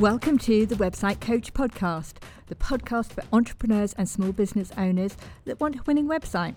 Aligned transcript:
Welcome 0.00 0.38
to 0.38 0.66
the 0.66 0.74
Website 0.74 1.20
Coach 1.20 1.54
Podcast, 1.54 2.14
the 2.48 2.56
podcast 2.56 3.12
for 3.12 3.22
entrepreneurs 3.32 3.92
and 3.92 4.08
small 4.08 4.32
business 4.32 4.72
owners 4.76 5.16
that 5.44 5.60
want 5.60 5.76
a 5.76 5.82
winning 5.86 6.08
website, 6.08 6.56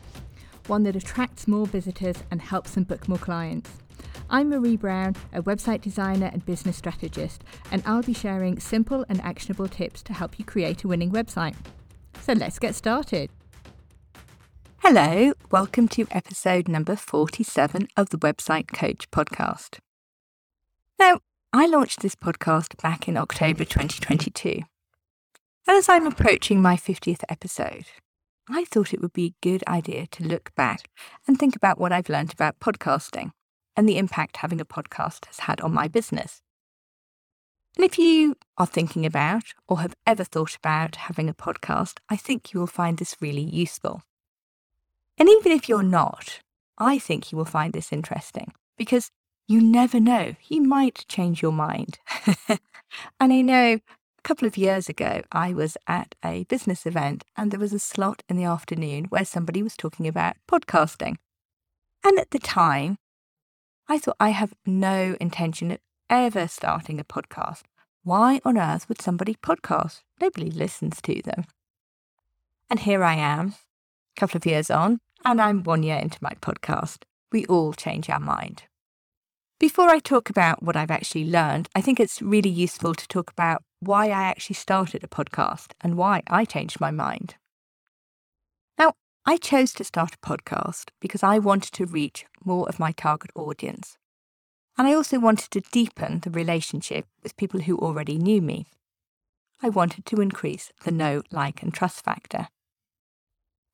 one 0.66 0.82
that 0.84 0.96
attracts 0.96 1.48
more 1.48 1.68
visitors 1.68 2.24
and 2.32 2.42
helps 2.42 2.72
them 2.72 2.84
book 2.84 3.08
more 3.08 3.20
clients. 3.20 3.70
I'm 4.28 4.50
Marie 4.50 4.76
Brown, 4.76 5.16
a 5.32 5.44
website 5.44 5.82
designer 5.82 6.32
and 6.34 6.44
business 6.48 6.78
strategist, 6.78 7.44
and 7.72 7.84
I'll 7.86 8.02
be 8.02 8.12
sharing 8.12 8.60
simple 8.60 9.06
and 9.08 9.22
actionable 9.22 9.68
tips 9.68 10.02
to 10.04 10.14
help 10.14 10.40
you 10.40 10.44
create 10.44 10.84
a 10.84 10.88
winning 10.88 11.12
website. 11.12 11.56
So 12.22 12.34
let's 12.34 12.58
get 12.58 12.74
started. 12.74 13.30
Hello, 14.80 15.34
welcome 15.52 15.88
to 15.90 16.08
episode 16.10 16.68
number 16.68 16.96
47 16.96 17.88
of 17.96 18.10
the 18.10 18.18
Website 18.18 18.74
Coach 18.74 19.12
podcast. 19.12 19.78
Now, 21.00 21.20
I 21.54 21.66
launched 21.66 22.02
this 22.02 22.14
podcast 22.14 22.80
back 22.82 23.08
in 23.08 23.16
October 23.16 23.64
2022. 23.64 24.64
And 25.66 25.78
as 25.78 25.88
I'm 25.88 26.06
approaching 26.06 26.62
my 26.62 26.76
50th 26.76 27.24
episode, 27.30 27.86
I 28.50 28.66
thought 28.66 28.94
it 28.94 29.02
would 29.02 29.14
be 29.14 29.28
a 29.28 29.36
good 29.42 29.64
idea 29.66 30.08
to 30.08 30.26
look 30.26 30.54
back 30.56 30.90
and 31.26 31.40
think 31.40 31.56
about 31.56 31.80
what 31.80 31.94
I've 31.94 32.10
learned 32.10 32.34
about 32.34 32.60
podcasting 32.60 33.32
and 33.78 33.88
the 33.88 33.98
impact 33.98 34.38
having 34.38 34.60
a 34.60 34.66
podcast 34.66 35.26
has 35.28 35.40
had 35.40 35.62
on 35.62 35.74
my 35.74 35.88
business. 35.88 36.42
And 37.78 37.86
if 37.86 37.98
you 37.98 38.36
are 38.58 38.66
thinking 38.66 39.06
about 39.06 39.54
or 39.70 39.80
have 39.80 39.96
ever 40.06 40.26
thought 40.26 40.56
about 40.56 40.98
having 40.98 41.30
a 41.30 41.34
podcast, 41.34 42.00
I 42.10 42.18
think 42.18 42.54
you 42.54 42.60
will 42.60 42.68
find 42.68 42.98
this 42.98 43.16
really 43.22 43.42
useful. 43.42 44.02
And 45.18 45.30
even 45.30 45.54
if 45.54 45.70
you're 45.70 45.82
not, 45.82 46.42
I 46.78 47.00
think 47.00 47.32
you 47.32 47.38
will 47.38 47.46
find 47.46 47.72
this 47.72 47.94
interesting 47.94 48.52
because 48.78 49.12
you 49.48 49.62
never 49.62 50.00
know, 50.00 50.36
you 50.50 50.62
might 50.62 51.06
change 51.08 51.42
your 51.42 51.54
mind. 51.54 52.00
and 52.50 52.60
I 53.34 53.42
know 53.42 53.74
a 53.76 54.22
couple 54.24 54.48
of 54.48 54.58
years 54.58 54.90
ago, 54.90 55.22
I 55.32 55.54
was 55.54 55.78
at 55.88 56.16
a 56.24 56.44
business 56.46 56.86
event 56.86 57.24
and 57.38 57.50
there 57.50 57.60
was 57.60 57.72
a 57.72 57.80
slot 57.80 58.24
in 58.28 58.36
the 58.36 58.44
afternoon 58.44 59.06
where 59.06 59.24
somebody 59.24 59.64
was 59.64 59.78
talking 59.78 60.08
about 60.08 60.36
podcasting. 60.50 61.16
And 62.04 62.20
at 62.20 62.32
the 62.32 62.40
time, 62.40 62.98
I 63.88 63.98
thought 63.98 64.18
I 64.20 64.30
have 64.30 64.54
no 64.66 65.16
intention 65.22 65.72
of 65.72 65.80
ever 66.10 66.48
starting 66.48 67.00
a 67.00 67.06
podcast. 67.06 67.64
Why 68.04 68.42
on 68.44 68.58
earth 68.58 68.90
would 68.90 69.02
somebody 69.02 69.36
podcast? 69.36 70.02
Nobody 70.20 70.52
listens 70.52 71.02
to 71.02 71.22
them. 71.22 71.46
And 72.70 72.82
here 72.82 73.04
I 73.04 73.16
am, 73.16 73.56
a 74.16 74.20
couple 74.20 74.38
of 74.38 74.46
years 74.46 74.70
on, 74.70 75.00
and 75.24 75.42
I'm 75.42 75.64
one 75.64 75.84
year 75.84 75.98
into 75.98 76.18
my 76.22 76.34
podcast. 76.42 77.04
We 77.32 77.46
all 77.46 77.72
change 77.72 78.10
our 78.10 78.20
mind. 78.20 78.64
Before 79.60 79.90
I 79.90 79.98
talk 79.98 80.30
about 80.30 80.62
what 80.62 80.76
I've 80.76 80.92
actually 80.92 81.26
learned, 81.26 81.68
I 81.74 81.82
think 81.82 82.00
it's 82.00 82.22
really 82.22 82.50
useful 82.50 82.94
to 82.94 83.08
talk 83.08 83.32
about 83.32 83.64
why 83.80 84.06
I 84.10 84.22
actually 84.22 84.54
started 84.54 85.04
a 85.04 85.08
podcast 85.08 85.72
and 85.82 85.98
why 85.98 86.22
I 86.28 86.46
changed 86.46 86.80
my 86.80 86.92
mind. 86.92 87.38
Now, 88.78 88.94
I 89.26 89.38
chose 89.38 89.74
to 89.74 89.84
start 89.84 90.14
a 90.14 90.18
podcast 90.20 90.90
because 91.02 91.24
I 91.24 91.40
wanted 91.40 91.74
to 91.74 91.88
reach 91.88 92.28
more 92.46 92.70
of 92.70 92.80
my 92.80 92.92
target 92.92 93.32
audience. 93.34 93.98
And 94.78 94.88
I 94.88 94.94
also 94.94 95.18
wanted 95.18 95.50
to 95.50 95.62
deepen 95.72 96.20
the 96.20 96.30
relationship 96.30 97.08
with 97.24 97.36
people 97.36 97.62
who 97.62 97.80
already 97.80 98.20
knew 98.20 98.44
me. 98.44 98.68
I 99.64 99.70
wanted 99.70 100.06
to 100.06 100.22
increase 100.22 100.72
the 100.84 100.92
know, 100.92 101.24
like, 101.32 101.64
and 101.64 101.74
trust 101.74 102.06
factor. 102.06 102.50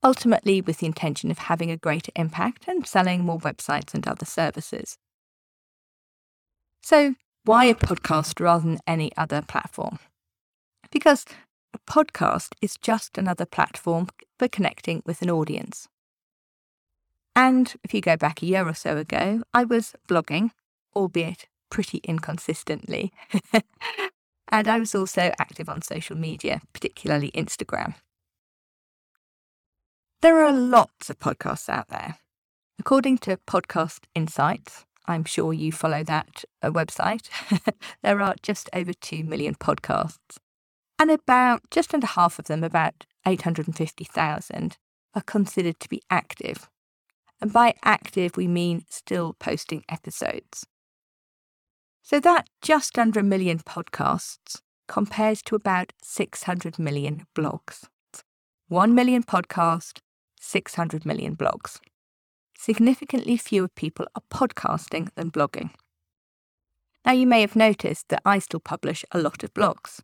Ultimately, 0.02 0.62
with 0.62 0.78
the 0.78 0.86
intention 0.86 1.30
of 1.30 1.40
having 1.40 1.70
a 1.70 1.78
greater 1.78 2.14
impact 2.16 2.70
and 2.70 2.88
selling 2.88 3.25
more 3.25 3.40
websites 3.40 3.94
and 3.94 4.08
other 4.08 4.25
services. 4.25 4.97
So, 6.84 7.16
why 7.45 7.66
a 7.66 7.76
podcast 7.76 8.42
rather 8.42 8.67
than 8.67 8.80
any 8.86 9.09
other 9.16 9.42
platform? 9.42 10.00
Because 10.92 11.23
a 11.73 11.80
podcast 11.90 12.50
is 12.62 12.75
just 12.75 13.17
another 13.17 13.45
platform 13.45 14.09
for 14.38 14.50
connecting 14.50 15.02
with 15.06 15.22
an 15.22 15.30
audience. 15.30 15.88
And 17.38 17.74
if 17.85 17.94
you 17.94 18.02
go 18.02 18.18
back 18.18 18.44
a 18.44 18.46
year 18.46 18.68
or 18.68 18.74
so 18.74 18.97
ago, 18.97 19.44
I 19.53 19.63
was 19.63 19.96
blogging, 20.09 20.50
albeit 20.94 21.47
pretty 21.72 22.00
inconsistently. 22.03 23.13
and 24.50 24.68
I 24.68 24.78
was 24.78 24.94
also 24.94 25.31
active 25.40 25.69
on 25.69 25.84
social 25.84 26.18
media, 26.18 26.59
particularly 26.74 27.31
Instagram. 27.31 27.96
There 30.22 30.44
are 30.44 30.52
lots 30.52 31.09
of 31.09 31.18
podcasts 31.19 31.69
out 31.69 31.88
there. 31.88 32.18
According 32.78 33.19
to 33.19 33.38
Podcast 33.47 34.02
Insights, 34.13 34.86
I'm 35.06 35.25
sure 35.25 35.53
you 35.53 35.72
follow 35.72 36.03
that 36.03 36.46
uh, 36.62 36.72
website. 36.72 37.30
there 38.02 38.22
are 38.22 38.36
just 38.41 38.69
over 38.74 38.94
2 38.94 39.24
million 39.24 39.56
podcasts, 39.56 40.38
and 40.97 41.12
about 41.12 41.62
just 41.72 41.94
under 41.94 42.08
half 42.08 42.40
of 42.40 42.46
them, 42.46 42.64
about 42.64 43.06
850,000, 43.25 44.78
are 45.16 45.22
considered 45.22 45.80
to 45.80 45.90
be 45.90 46.02
active. 46.09 46.69
And 47.42 47.52
by 47.52 47.75
active, 47.84 48.38
we 48.38 48.47
mean 48.47 48.86
still 48.90 49.34
posting 49.34 49.84
episodes. 49.90 50.66
So 52.02 52.19
that 52.19 52.47
just 52.62 52.97
under 52.97 53.19
a 53.19 53.24
million 53.24 53.59
podcasts 53.59 54.62
compares 54.88 55.42
to 55.44 55.56
about 55.56 55.94
600 56.02 56.80
million 56.80 57.25
blogs. 57.36 57.84
1 58.69 58.96
million 58.96 59.24
podcast, 59.24 60.00
600 60.40 61.06
million 61.06 61.36
blogs 61.36 61.80
significantly 62.63 63.35
fewer 63.35 63.68
people 63.68 64.07
are 64.16 64.22
podcasting 64.31 65.09
than 65.16 65.29
blogging. 65.29 65.72
Now, 67.06 67.12
you 67.12 67.28
may 67.28 67.41
have 67.41 67.57
noticed 67.57 68.07
that 68.07 68.22
I 68.25 68.40
still 68.40 68.62
publish 68.62 69.03
a 69.12 69.19
lot 69.19 69.44
of 69.44 69.53
blogs. 69.53 70.00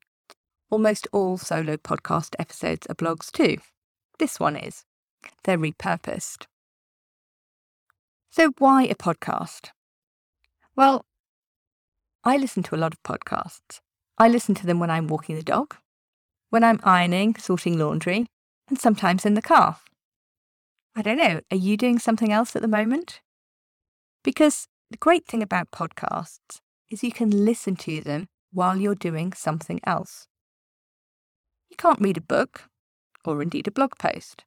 Almost 0.70 1.08
all 1.14 1.38
solo 1.38 1.78
podcast 1.78 2.36
episodes 2.38 2.86
are 2.88 2.96
blogs 2.96 3.32
too. 3.32 3.58
This 4.18 4.42
one 4.42 4.58
is. 4.58 4.84
They're 5.46 5.58
repurposed. 5.58 6.48
So, 8.30 8.52
why 8.58 8.84
a 8.84 8.96
podcast? 8.96 9.70
Well, 10.76 11.06
I 12.26 12.36
listen 12.36 12.64
to 12.64 12.76
a 12.76 12.82
lot 12.84 12.94
of 12.94 13.02
podcasts. 13.04 13.80
I 14.18 14.28
listen 14.28 14.54
to 14.56 14.66
them 14.66 14.80
when 14.80 14.90
I'm 14.90 15.08
walking 15.08 15.38
the 15.38 15.44
dog, 15.44 15.78
when 16.50 16.66
I'm 16.66 16.82
ironing, 16.84 17.38
sorting 17.38 17.80
laundry, 17.80 18.28
and 18.68 18.78
sometimes 18.78 19.26
in 19.26 19.36
the 19.36 19.42
car. 19.42 19.78
I 21.00 21.02
don't 21.02 21.18
know, 21.18 21.40
are 21.50 21.56
you 21.56 21.78
doing 21.78 21.98
something 21.98 22.30
else 22.30 22.58
at 22.58 22.62
the 22.62 22.68
moment? 22.68 23.22
Because 24.22 24.68
the 24.92 24.98
great 24.98 25.26
thing 25.26 25.42
about 25.42 25.72
podcasts 25.72 26.60
is 26.92 27.06
you 27.06 27.14
can 27.14 27.46
listen 27.46 27.78
to 27.78 28.02
them 28.02 28.28
while 28.52 28.76
you're 28.76 28.96
doing 28.96 29.32
something 29.32 29.80
else. 29.86 30.28
You 31.70 31.78
can't 31.78 32.02
read 32.02 32.18
a 32.18 32.22
book, 32.22 32.64
or 33.24 33.42
indeed 33.42 33.66
a 33.66 33.72
blog 33.72 33.98
post, 33.98 34.44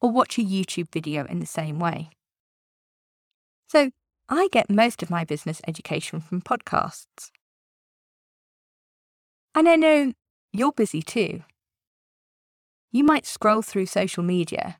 or 0.00 0.10
watch 0.10 0.38
a 0.38 0.42
YouTube 0.42 0.90
video 0.90 1.26
in 1.26 1.40
the 1.40 1.44
same 1.44 1.78
way. 1.78 2.08
So 3.68 3.90
I 4.30 4.48
get 4.52 4.70
most 4.70 5.02
of 5.02 5.10
my 5.10 5.22
business 5.22 5.60
education 5.68 6.22
from 6.22 6.40
podcasts. 6.40 7.30
And 9.54 9.68
I 9.68 9.76
know 9.76 10.14
you're 10.50 10.72
busy 10.72 11.02
too. 11.02 11.42
You 12.90 13.04
might 13.04 13.26
scroll 13.26 13.60
through 13.60 13.84
social 13.84 14.22
media 14.22 14.78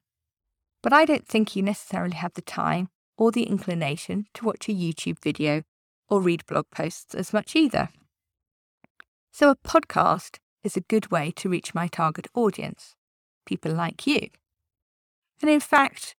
but 0.84 0.92
I 0.92 1.06
don't 1.06 1.26
think 1.26 1.56
you 1.56 1.62
necessarily 1.62 2.14
have 2.14 2.34
the 2.34 2.42
time 2.42 2.90
or 3.16 3.32
the 3.32 3.44
inclination 3.44 4.26
to 4.34 4.44
watch 4.44 4.68
a 4.68 4.72
YouTube 4.72 5.18
video 5.18 5.62
or 6.10 6.20
read 6.20 6.44
blog 6.44 6.66
posts 6.70 7.14
as 7.14 7.32
much 7.32 7.56
either. 7.56 7.88
So 9.32 9.48
a 9.48 9.56
podcast 9.56 10.36
is 10.62 10.76
a 10.76 10.82
good 10.82 11.10
way 11.10 11.32
to 11.36 11.48
reach 11.48 11.74
my 11.74 11.88
target 11.88 12.26
audience, 12.34 12.96
people 13.46 13.72
like 13.72 14.06
you. 14.06 14.28
And 15.40 15.50
in 15.50 15.60
fact, 15.60 16.16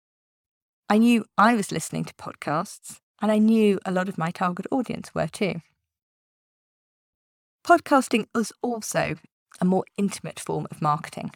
I 0.90 0.98
knew 0.98 1.26
I 1.38 1.54
was 1.54 1.72
listening 1.72 2.06
to 2.06 2.14
podcasts 2.16 2.98
and 3.22 3.32
I 3.32 3.38
knew 3.38 3.78
a 3.86 3.92
lot 3.92 4.10
of 4.10 4.18
my 4.18 4.32
target 4.32 4.66
audience 4.72 5.14
were 5.14 5.28
too. 5.28 5.62
Podcasting 7.64 8.26
is 8.36 8.52
also 8.64 9.14
a 9.62 9.66
more 9.66 9.86
intimate 9.96 10.40
form 10.40 10.66
of 10.72 10.82
marketing. 10.82 11.30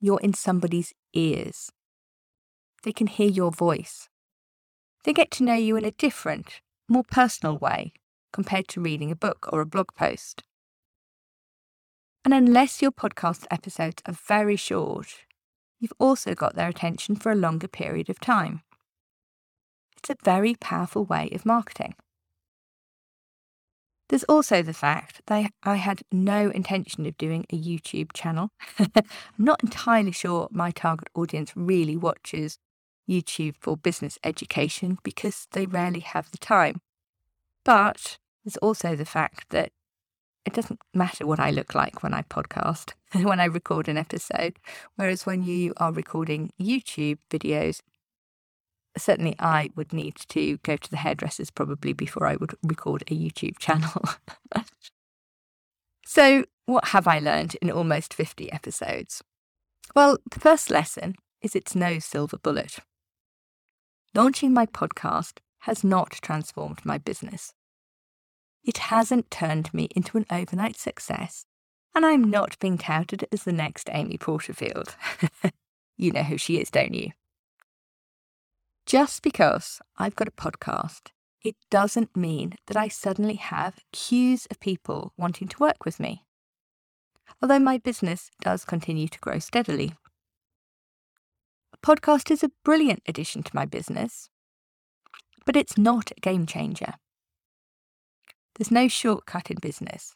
You're 0.00 0.20
in 0.20 0.34
somebody's 0.34 0.92
ears. 1.12 1.70
They 2.82 2.92
can 2.92 3.06
hear 3.06 3.28
your 3.28 3.50
voice. 3.50 4.08
They 5.04 5.12
get 5.12 5.30
to 5.32 5.44
know 5.44 5.54
you 5.54 5.76
in 5.76 5.84
a 5.84 5.90
different, 5.90 6.60
more 6.88 7.04
personal 7.04 7.58
way 7.58 7.92
compared 8.32 8.68
to 8.68 8.80
reading 8.80 9.10
a 9.10 9.16
book 9.16 9.48
or 9.52 9.60
a 9.60 9.66
blog 9.66 9.94
post. 9.94 10.44
And 12.24 12.34
unless 12.34 12.82
your 12.82 12.92
podcast 12.92 13.46
episodes 13.50 14.02
are 14.06 14.12
very 14.12 14.56
short, 14.56 15.24
you've 15.80 15.92
also 15.98 16.34
got 16.34 16.56
their 16.56 16.68
attention 16.68 17.16
for 17.16 17.32
a 17.32 17.36
longer 17.36 17.68
period 17.68 18.10
of 18.10 18.20
time. 18.20 18.62
It's 19.96 20.10
a 20.10 20.16
very 20.22 20.54
powerful 20.54 21.04
way 21.04 21.30
of 21.32 21.46
marketing. 21.46 21.94
There's 24.08 24.24
also 24.24 24.62
the 24.62 24.72
fact 24.72 25.20
that 25.26 25.50
I 25.62 25.76
had 25.76 26.02
no 26.10 26.50
intention 26.50 27.04
of 27.04 27.18
doing 27.18 27.44
a 27.50 27.58
YouTube 27.58 28.12
channel. 28.14 28.50
I'm 28.78 29.04
not 29.36 29.62
entirely 29.62 30.12
sure 30.12 30.48
my 30.50 30.70
target 30.70 31.08
audience 31.14 31.52
really 31.54 31.96
watches 31.96 32.58
YouTube 33.08 33.54
for 33.60 33.76
business 33.76 34.18
education 34.22 34.98
because 35.02 35.46
they 35.52 35.66
rarely 35.66 36.00
have 36.00 36.30
the 36.30 36.38
time. 36.38 36.80
But 37.64 38.18
there's 38.44 38.56
also 38.58 38.96
the 38.96 39.04
fact 39.04 39.50
that 39.50 39.72
it 40.44 40.54
doesn't 40.54 40.80
matter 40.94 41.26
what 41.26 41.40
I 41.40 41.50
look 41.50 41.74
like 41.74 42.02
when 42.02 42.14
I 42.14 42.22
podcast, 42.22 42.92
when 43.12 43.40
I 43.40 43.44
record 43.44 43.88
an 43.88 43.98
episode. 43.98 44.58
Whereas 44.96 45.26
when 45.26 45.42
you 45.42 45.74
are 45.76 45.92
recording 45.92 46.52
YouTube 46.60 47.18
videos, 47.30 47.80
certainly 48.96 49.36
I 49.38 49.70
would 49.76 49.92
need 49.92 50.16
to 50.28 50.56
go 50.58 50.76
to 50.76 50.90
the 50.90 50.96
hairdressers 50.96 51.50
probably 51.50 51.92
before 51.92 52.26
I 52.26 52.36
would 52.36 52.54
record 52.62 53.02
a 53.02 53.14
YouTube 53.14 53.58
channel. 53.58 54.02
so, 56.06 56.44
what 56.66 56.88
have 56.88 57.06
I 57.06 57.18
learned 57.18 57.56
in 57.60 57.70
almost 57.70 58.14
50 58.14 58.50
episodes? 58.52 59.22
Well, 59.94 60.18
the 60.30 60.40
first 60.40 60.70
lesson 60.70 61.14
is 61.40 61.54
it's 61.54 61.74
no 61.74 61.98
silver 61.98 62.38
bullet. 62.38 62.78
Launching 64.14 64.54
my 64.54 64.66
podcast 64.66 65.38
has 65.60 65.84
not 65.84 66.12
transformed 66.22 66.84
my 66.84 66.98
business. 66.98 67.52
It 68.64 68.78
hasn't 68.78 69.30
turned 69.30 69.72
me 69.74 69.88
into 69.94 70.16
an 70.16 70.26
overnight 70.30 70.76
success, 70.76 71.44
and 71.94 72.04
I'm 72.04 72.30
not 72.30 72.58
being 72.58 72.78
touted 72.78 73.26
as 73.32 73.44
the 73.44 73.52
next 73.52 73.88
Amy 73.92 74.18
Porterfield. 74.18 74.96
you 75.96 76.12
know 76.12 76.22
who 76.22 76.38
she 76.38 76.58
is, 76.58 76.70
don't 76.70 76.94
you? 76.94 77.10
Just 78.86 79.22
because 79.22 79.80
I've 79.98 80.16
got 80.16 80.28
a 80.28 80.32
podcast, 80.32 81.10
it 81.42 81.56
doesn't 81.70 82.16
mean 82.16 82.54
that 82.66 82.76
I 82.76 82.88
suddenly 82.88 83.36
have 83.36 83.80
queues 83.92 84.46
of 84.50 84.60
people 84.60 85.12
wanting 85.16 85.48
to 85.48 85.58
work 85.58 85.84
with 85.84 86.00
me. 86.00 86.24
Although 87.42 87.58
my 87.58 87.78
business 87.78 88.30
does 88.40 88.64
continue 88.64 89.08
to 89.08 89.18
grow 89.18 89.38
steadily. 89.38 89.94
A 91.82 91.86
podcast 91.86 92.30
is 92.30 92.42
a 92.42 92.50
brilliant 92.64 93.02
addition 93.06 93.42
to 93.42 93.54
my 93.54 93.64
business, 93.64 94.28
but 95.46 95.56
it's 95.56 95.78
not 95.78 96.10
a 96.10 96.20
game 96.20 96.46
changer. 96.46 96.94
There's 98.56 98.70
no 98.70 98.88
shortcut 98.88 99.50
in 99.50 99.58
business, 99.60 100.14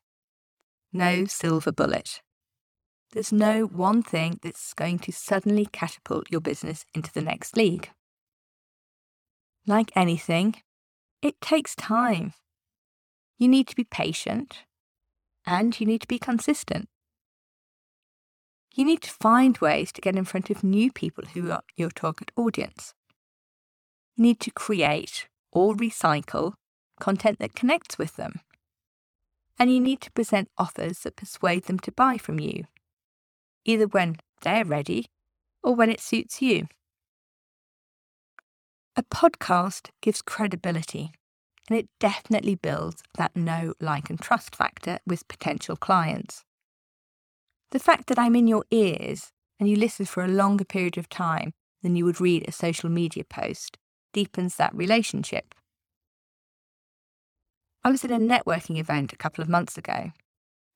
no 0.93 1.25
silver 1.27 1.73
bullet. 1.73 2.21
There's 3.13 3.33
no 3.33 3.67
one 3.67 4.03
thing 4.03 4.41
that's 4.43 4.75
going 4.75 4.99
to 5.01 5.13
suddenly 5.13 5.67
catapult 5.67 6.27
your 6.31 6.41
business 6.41 6.85
into 6.95 7.13
the 7.13 7.21
next 7.21 7.57
league. 7.57 7.91
Like 9.67 9.93
anything, 9.95 10.57
it 11.21 11.41
takes 11.41 11.77
time. 11.77 12.33
You 13.39 13.49
need 13.49 13.69
to 13.69 13.77
be 13.77 13.85
patient 13.85 14.65
and 15.47 15.79
you 15.79 15.87
need 15.87 16.01
to 16.01 16.09
be 16.09 16.19
consistent. 16.19 16.89
You 18.75 18.85
need 18.85 19.03
to 19.03 19.11
find 19.11 19.59
ways 19.59 19.93
to 19.93 20.01
get 20.01 20.17
in 20.17 20.25
front 20.25 20.49
of 20.49 20.65
new 20.65 20.91
people 20.91 21.25
who 21.35 21.51
are 21.51 21.63
your 21.77 21.91
target 21.91 22.31
audience. 22.37 22.95
You 24.17 24.25
need 24.25 24.41
to 24.41 24.51
create 24.51 25.29
or 25.53 25.75
recycle 25.75 26.55
content 26.99 27.39
that 27.39 27.55
connects 27.55 27.99
with 27.99 28.17
them. 28.17 28.41
And 29.59 29.73
you 29.73 29.81
need 29.81 30.01
to 30.03 30.13
present 30.13 30.51
offers 30.57 31.01
that 31.01 31.17
persuade 31.17 31.65
them 31.65 31.79
to 31.81 31.93
buy 31.93 32.17
from 32.17 32.41
you, 32.41 32.65
either 33.65 33.87
when 33.87 34.17
they're 34.41 34.65
ready 34.65 35.07
or 35.63 35.75
when 35.75 35.91
it 35.91 36.01
suits 36.01 36.41
you. 36.41 36.69
A 38.97 39.03
podcast 39.03 39.91
gives 40.01 40.23
credibility 40.23 41.13
and 41.69 41.79
it 41.79 41.89
definitely 42.01 42.55
builds 42.55 43.03
that 43.17 43.37
know, 43.37 43.75
like, 43.81 44.11
and 44.11 44.21
trust 44.21 44.57
factor 44.57 44.99
with 45.07 45.29
potential 45.29 45.77
clients. 45.77 46.45
The 47.73 47.79
fact 47.79 48.09
that 48.09 48.19
I'm 48.19 48.37
in 48.37 48.47
your 48.47 48.65
ears 48.71 49.33
and 49.59 49.69
you 49.69 49.77
listen 49.77 50.05
for 50.05 50.23
a 50.23 50.29
longer 50.29 50.65
period 50.65 50.99
of 50.99 51.09
time 51.09 51.53
than 51.83 51.97
you 51.97 52.05
would 52.05 52.21
read 52.21 52.45
a 52.47 52.53
social 52.53 52.91
media 52.91 53.25
post 53.25 53.79
deepens 54.13 54.57
that 54.57 54.75
relationship. 54.75 55.55
I 57.83 57.91
was 57.91 58.05
at 58.05 58.11
a 58.11 58.19
networking 58.19 58.79
event 58.79 59.15
a 59.15 59.17
couple 59.17 59.43
of 59.43 59.49
months 59.49 59.79
ago, 59.79 60.13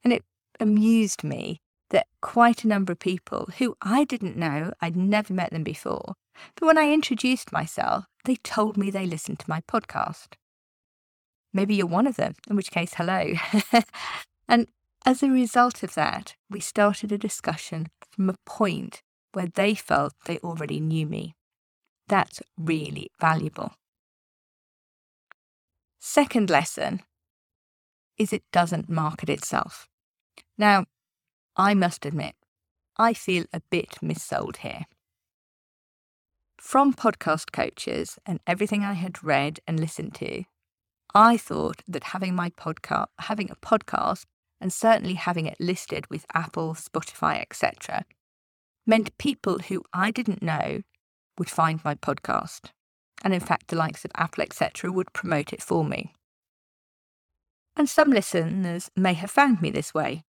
and 0.03 0.13
it 0.13 0.25
amused 0.59 1.23
me 1.23 1.61
that 1.91 2.07
quite 2.23 2.65
a 2.65 2.69
number 2.69 2.93
of 2.93 2.99
people 2.99 3.51
who 3.59 3.77
I 3.83 4.05
didn't 4.05 4.39
know, 4.39 4.73
I'd 4.81 4.97
never 4.97 5.35
met 5.35 5.51
them 5.51 5.65
before, 5.65 6.15
but 6.57 6.67
when 6.67 6.79
I 6.79 6.91
introduced 6.91 7.53
myself, 7.53 8.07
they 8.25 8.37
told 8.37 8.79
me 8.79 8.91
they 8.91 9.07
listened 9.07 9.39
to 9.41 9.51
my 9.51 9.61
podcast. 9.71 10.29
Maybe 11.53 11.77
you're 11.77 11.87
one 11.87 12.07
of 12.07 12.17
them, 12.17 12.35
in 12.49 12.57
which 12.57 12.71
case, 12.71 12.95
hello. 12.95 13.35
and 14.49 14.67
as 15.07 15.23
a 15.23 15.31
result 15.31 15.85
of 15.85 15.95
that, 15.95 16.35
we 16.51 16.59
started 16.59 17.13
a 17.13 17.19
discussion 17.19 17.87
from 18.11 18.29
a 18.29 18.35
point 18.45 19.03
where 19.33 19.47
they 19.47 19.75
felt 19.75 20.15
they 20.27 20.39
already 20.39 20.81
knew 20.81 21.07
me. 21.07 21.37
That's 22.09 22.43
really 22.59 23.11
valuable. 23.21 23.75
Second 26.01 26.51
lesson 26.51 27.03
is 28.19 28.33
it 28.33 28.43
doesn't 28.53 28.89
market 28.89 29.31
itself. 29.31 29.89
Now, 30.59 30.87
I 31.57 31.75
must 31.75 32.05
admit, 32.05 32.35
I 32.97 33.13
feel 33.13 33.45
a 33.53 33.61
bit 33.71 33.99
missold 34.03 34.59
here. 34.59 34.87
From 36.61 36.93
podcast 36.93 37.53
coaches 37.53 38.19
and 38.27 38.41
everything 38.47 38.83
I 38.83 38.95
had 38.95 39.23
read 39.23 39.61
and 39.69 39.79
listened 39.79 40.15
to, 40.17 40.45
I 41.15 41.37
thought 41.37 41.83
that 41.87 42.05
having 42.05 42.35
my 42.35 42.51
podcast, 42.51 43.07
having 43.21 43.51
a 43.51 43.57
podcast, 43.57 44.25
and 44.61 44.73
certainly 44.73 45.15
having 45.15 45.47
it 45.47 45.61
listed 45.61 46.09
with 46.11 46.27
Apple, 46.35 46.75
Spotify, 46.75 47.41
etc., 47.41 48.05
meant 48.87 49.19
people 49.19 49.59
who 49.59 49.83
I 49.93 50.11
didn't 50.11 50.43
know 50.43 50.83
would 51.39 51.51
find 51.51 51.85
my 51.85 51.95
podcast. 51.95 52.71
And 53.25 53.35
in 53.35 53.41
fact, 53.41 53.69
the 53.69 53.77
likes 53.77 54.05
of 54.05 54.13
Apple, 54.15 54.43
etc., 54.43 54.93
would 54.93 55.13
promote 55.13 55.53
it 55.53 55.63
for 55.63 55.85
me. 55.85 56.15
And 57.77 57.89
some 57.89 58.11
listeners 58.11 58.91
may 58.97 59.15
have 59.15 59.31
found 59.31 59.61
me 59.61 59.71
this 59.71 59.93
way. 59.93 60.23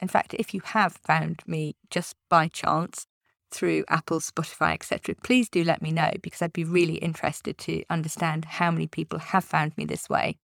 In 0.00 0.08
fact, 0.08 0.34
if 0.34 0.52
you 0.52 0.60
have 0.64 0.94
found 0.94 1.42
me 1.46 1.76
just 1.90 2.16
by 2.28 2.48
chance, 2.48 3.06
through 3.52 3.84
Apple, 3.88 4.18
Spotify, 4.20 4.72
etc., 4.72 5.14
please 5.22 5.48
do 5.48 5.62
let 5.62 5.82
me 5.82 5.92
know 5.92 6.10
because 6.22 6.42
I'd 6.42 6.52
be 6.52 6.64
really 6.64 6.96
interested 6.96 7.58
to 7.58 7.84
understand 7.88 8.46
how 8.46 8.70
many 8.70 8.86
people 8.86 9.18
have 9.18 9.44
found 9.44 9.76
me 9.76 9.84
this 9.84 10.08
way, 10.08 10.38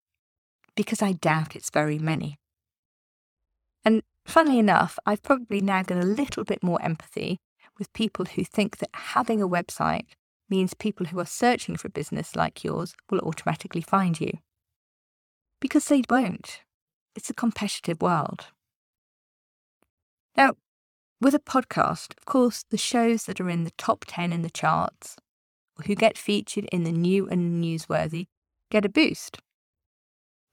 because 0.75 1.01
I 1.01 1.13
doubt 1.13 1.57
it's 1.57 1.71
very 1.71 1.99
many. 1.99 2.39
And 3.87 4.03
funnily 4.27 4.59
enough, 4.59 4.99
I've 5.07 5.23
probably 5.23 5.61
now 5.61 5.85
got 5.85 5.99
a 5.99 6.07
little 6.07 6.43
bit 6.43 6.61
more 6.61 6.83
empathy 6.83 7.39
with 7.79 7.93
people 7.93 8.25
who 8.25 8.43
think 8.43 8.79
that 8.79 8.91
having 8.93 9.41
a 9.41 9.49
website 9.49 10.07
means 10.51 10.75
people 10.75 11.07
who 11.07 11.21
are 11.21 11.27
searching 11.27 11.77
for 11.77 11.87
a 11.87 11.93
business 11.93 12.35
like 12.35 12.65
yours 12.65 12.97
will 13.11 13.21
automatically 13.21 13.81
find 13.81 14.21
you. 14.21 14.33
Because 15.61 15.87
they 15.87 16.03
won't. 16.11 16.63
It's 17.15 17.31
a 17.31 17.35
competitive 17.35 18.03
world. 18.03 18.47
Now, 20.37 20.55
with 21.21 21.35
a 21.35 21.39
podcast, 21.39 22.17
of 22.19 22.25
course, 22.25 22.65
the 22.69 22.77
shows 22.77 23.25
that 23.25 23.41
are 23.41 23.49
in 23.49 23.63
the 23.63 23.73
top 23.79 24.05
10 24.09 24.33
in 24.33 24.43
the 24.43 24.51
charts, 24.51 25.17
or 25.79 25.85
who 25.85 25.95
get 25.95 26.19
featured 26.19 26.65
in 26.73 26.83
the 26.83 26.93
new 26.93 27.29
and 27.29 27.63
newsworthy, 27.63 28.27
get 28.69 28.85
a 28.85 28.89
boost. 28.89 29.39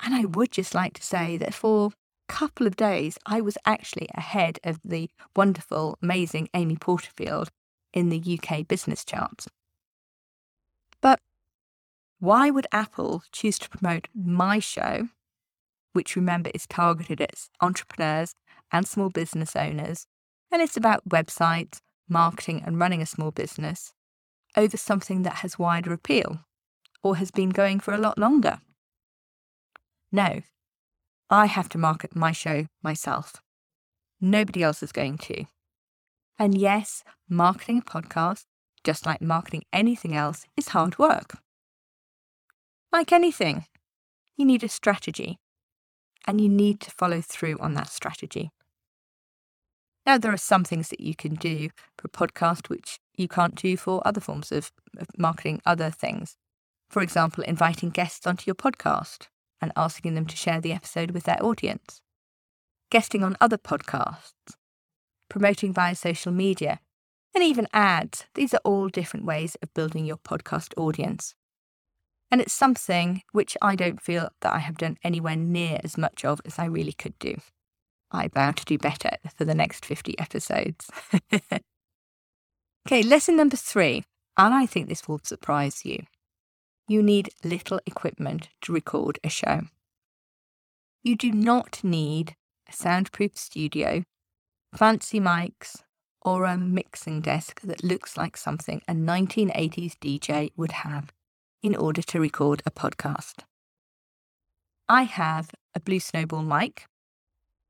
And 0.03 0.13
I 0.13 0.25
would 0.25 0.51
just 0.51 0.75
like 0.75 0.93
to 0.93 1.03
say 1.03 1.35
that 1.37 1.55
for 1.55 1.91
couple 2.27 2.67
of 2.67 2.75
days, 2.75 3.17
I 3.25 3.41
was 3.41 3.57
actually 3.65 4.07
ahead 4.13 4.59
of 4.63 4.79
the 4.83 5.09
wonderful, 5.35 5.97
amazing 6.01 6.49
Amy 6.53 6.75
Porterfield 6.75 7.49
in 7.93 8.09
the 8.09 8.39
UK 8.39 8.67
business 8.67 9.05
charts. 9.05 9.47
But 11.01 11.19
why 12.19 12.49
would 12.49 12.67
Apple 12.71 13.23
choose 13.31 13.59
to 13.59 13.69
promote 13.69 14.07
my 14.15 14.59
show, 14.59 15.09
which 15.91 16.15
remember 16.15 16.49
is 16.53 16.65
targeted 16.65 17.21
at 17.21 17.49
entrepreneurs 17.61 18.35
and 18.71 18.87
small 18.87 19.09
business 19.09 19.55
owners, 19.55 20.07
and 20.51 20.61
it's 20.61 20.77
about 20.77 21.07
websites, 21.07 21.79
marketing, 22.07 22.63
and 22.65 22.79
running 22.79 23.01
a 23.01 23.05
small 23.05 23.31
business 23.31 23.93
over 24.55 24.77
something 24.77 25.23
that 25.23 25.35
has 25.35 25.59
wider 25.59 25.93
appeal 25.93 26.39
or 27.01 27.17
has 27.17 27.31
been 27.31 27.49
going 27.49 27.79
for 27.79 27.93
a 27.93 27.97
lot 27.97 28.17
longer. 28.17 28.59
No, 30.11 30.41
I 31.33 31.47
have 31.47 31.67
to 31.69 31.79
market 31.79 32.15
my 32.15 32.31
show 32.31 32.67
myself. 32.83 33.41
Nobody 34.21 34.61
else 34.61 34.83
is 34.83 34.91
going 34.91 35.17
to. 35.29 35.45
And 36.37 36.55
yes, 36.55 37.03
marketing 37.27 37.79
a 37.79 37.81
podcast, 37.81 38.43
just 38.83 39.07
like 39.07 39.19
marketing 39.19 39.63
anything 39.73 40.15
else, 40.15 40.45
is 40.55 40.67
hard 40.67 40.99
work. 40.99 41.39
Like 42.91 43.11
anything, 43.11 43.65
you 44.37 44.45
need 44.45 44.63
a 44.63 44.69
strategy, 44.69 45.39
and 46.27 46.39
you 46.39 46.47
need 46.47 46.79
to 46.81 46.91
follow 46.91 47.19
through 47.19 47.57
on 47.59 47.73
that 47.73 47.89
strategy. 47.89 48.51
Now, 50.05 50.19
there 50.19 50.33
are 50.33 50.37
some 50.37 50.63
things 50.63 50.89
that 50.89 50.99
you 50.99 51.15
can 51.15 51.33
do 51.33 51.69
for 51.97 52.09
a 52.09 52.09
podcast 52.11 52.69
which 52.69 52.99
you 53.15 53.27
can't 53.27 53.55
do 53.55 53.75
for 53.75 54.05
other 54.05 54.21
forms 54.21 54.51
of, 54.51 54.71
of 54.99 55.07
marketing 55.17 55.63
other 55.65 55.89
things. 55.89 56.37
For 56.91 57.01
example, 57.01 57.43
inviting 57.43 57.89
guests 57.89 58.27
onto 58.27 58.43
your 58.45 58.53
podcast 58.53 59.29
and 59.63 59.71
asking 59.77 60.13
them 60.13 60.25
to 60.25 60.35
share 60.35 60.59
the 60.59 60.73
episode 60.73 61.11
with 61.11 61.23
their 61.23 61.43
audience, 61.43 62.01
guesting 62.91 63.23
on 63.23 63.37
other 63.39 63.57
podcasts, 63.57 64.55
promoting 65.29 65.73
via 65.73 65.95
social 65.95 66.33
media, 66.33 66.81
and 67.33 67.43
even 67.43 67.67
ads. 67.73 68.25
These 68.35 68.53
are 68.53 68.61
all 68.65 68.89
different 68.89 69.25
ways 69.25 69.55
of 69.63 69.73
building 69.73 70.05
your 70.05 70.17
podcast 70.17 70.73
audience. 70.77 71.33
And 72.29 72.41
it's 72.41 72.53
something 72.53 73.23
which 73.31 73.55
I 73.61 73.75
don't 73.75 74.01
feel 74.01 74.29
that 74.41 74.53
I 74.53 74.59
have 74.59 74.77
done 74.77 74.97
anywhere 75.01 75.37
near 75.37 75.79
as 75.83 75.97
much 75.97 76.25
of 76.25 76.41
as 76.45 76.59
I 76.59 76.65
really 76.65 76.93
could 76.93 77.17
do. 77.19 77.37
I 78.11 78.27
vow 78.27 78.51
to 78.51 78.65
do 78.65 78.77
better 78.77 79.11
for 79.35 79.45
the 79.45 79.55
next 79.55 79.85
50 79.85 80.19
episodes. 80.19 80.89
okay, 82.85 83.01
lesson 83.01 83.37
number 83.37 83.55
three, 83.55 84.03
and 84.37 84.53
I 84.53 84.65
think 84.65 84.89
this 84.89 85.07
will 85.07 85.21
surprise 85.23 85.85
you. 85.85 86.03
You 86.87 87.01
need 87.01 87.29
little 87.43 87.79
equipment 87.85 88.49
to 88.61 88.73
record 88.73 89.17
a 89.23 89.29
show. 89.29 89.61
You 91.01 91.15
do 91.15 91.31
not 91.31 91.81
need 91.83 92.35
a 92.67 92.73
soundproof 92.73 93.37
studio, 93.37 94.03
fancy 94.75 95.19
mics, 95.19 95.83
or 96.21 96.45
a 96.45 96.57
mixing 96.57 97.21
desk 97.21 97.61
that 97.61 97.83
looks 97.83 98.17
like 98.17 98.35
something 98.35 98.81
a 98.87 98.93
1980s 98.93 99.97
DJ 99.99 100.51
would 100.57 100.71
have 100.71 101.11
in 101.61 101.75
order 101.75 102.01
to 102.01 102.19
record 102.19 102.61
a 102.65 102.71
podcast. 102.71 103.43
I 104.89 105.03
have 105.03 105.51
a 105.73 105.79
Blue 105.79 105.99
Snowball 105.99 106.43
mic. 106.43 106.85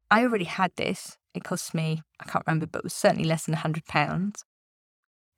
I 0.09 0.23
already 0.23 0.45
had 0.45 0.71
this. 0.75 1.17
It 1.33 1.43
cost 1.43 1.73
me, 1.73 2.01
I 2.19 2.25
can't 2.25 2.45
remember, 2.47 2.65
but 2.65 2.79
it 2.79 2.83
was 2.83 2.93
certainly 2.93 3.25
less 3.25 3.45
than 3.45 3.55
£100. 3.55 4.43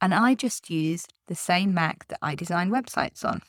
And 0.01 0.13
I 0.13 0.34
just 0.34 0.70
used 0.70 1.13
the 1.27 1.36
same 1.36 1.74
Mac 1.74 2.08
that 2.08 2.20
I 2.22 2.36
design 2.36 2.70
websites 2.70 3.24
on. 3.24 3.41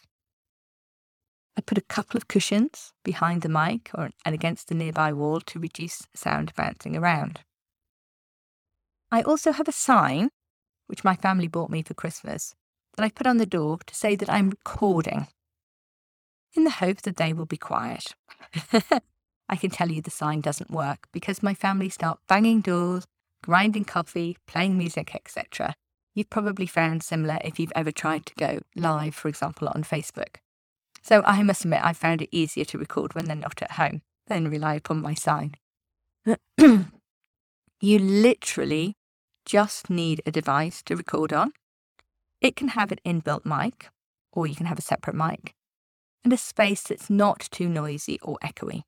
I 1.56 1.62
put 1.62 1.78
a 1.78 1.82
couple 1.82 2.18
of 2.18 2.28
cushions 2.28 2.92
behind 3.02 3.42
the 3.42 3.48
mic 3.48 3.90
or, 3.94 4.10
and 4.24 4.34
against 4.34 4.68
the 4.68 4.74
nearby 4.74 5.12
wall 5.12 5.40
to 5.40 5.58
reduce 5.58 6.06
sound 6.14 6.52
bouncing 6.54 6.96
around. 6.96 7.40
I 9.10 9.22
also 9.22 9.52
have 9.52 9.68
a 9.68 9.72
sign, 9.72 10.30
which 10.86 11.04
my 11.04 11.16
family 11.16 11.48
bought 11.48 11.70
me 11.70 11.82
for 11.82 11.94
Christmas, 11.94 12.54
that 12.96 13.04
I 13.04 13.08
put 13.08 13.26
on 13.26 13.38
the 13.38 13.46
door 13.46 13.78
to 13.86 13.94
say 13.94 14.16
that 14.16 14.30
I'm 14.30 14.50
recording, 14.50 15.28
in 16.54 16.64
the 16.64 16.70
hope 16.70 17.02
that 17.02 17.16
they 17.16 17.32
will 17.32 17.46
be 17.46 17.56
quiet. 17.56 18.14
I 19.48 19.56
can 19.56 19.70
tell 19.70 19.90
you 19.90 20.02
the 20.02 20.10
sign 20.10 20.40
doesn't 20.40 20.70
work 20.70 21.06
because 21.12 21.42
my 21.42 21.54
family 21.54 21.88
start 21.88 22.18
banging 22.28 22.60
doors, 22.60 23.04
grinding 23.42 23.84
coffee, 23.84 24.36
playing 24.46 24.76
music, 24.76 25.14
etc. 25.14 25.74
You've 26.14 26.30
probably 26.30 26.66
found 26.66 27.02
similar 27.02 27.38
if 27.44 27.60
you've 27.60 27.72
ever 27.76 27.92
tried 27.92 28.26
to 28.26 28.34
go 28.34 28.60
live, 28.74 29.14
for 29.14 29.28
example, 29.28 29.68
on 29.68 29.84
Facebook. 29.84 30.36
So 31.06 31.22
I 31.24 31.44
must 31.44 31.64
admit, 31.64 31.84
I 31.84 31.92
found 31.92 32.20
it 32.20 32.28
easier 32.32 32.64
to 32.64 32.78
record 32.78 33.14
when 33.14 33.26
they're 33.26 33.36
not 33.36 33.62
at 33.62 33.72
home 33.72 34.02
than 34.26 34.50
rely 34.50 34.74
upon 34.74 35.00
my 35.00 35.14
sign. 35.14 35.54
you 36.58 36.88
literally 37.80 38.96
just 39.44 39.88
need 39.88 40.20
a 40.26 40.32
device 40.32 40.82
to 40.82 40.96
record 40.96 41.32
on. 41.32 41.52
It 42.40 42.56
can 42.56 42.68
have 42.68 42.90
an 42.90 42.98
inbuilt 43.06 43.44
mic, 43.44 43.88
or 44.32 44.48
you 44.48 44.56
can 44.56 44.66
have 44.66 44.80
a 44.80 44.82
separate 44.82 45.14
mic, 45.14 45.54
and 46.24 46.32
a 46.32 46.36
space 46.36 46.82
that's 46.82 47.08
not 47.08 47.46
too 47.52 47.68
noisy 47.68 48.18
or 48.20 48.36
echoey. 48.42 48.82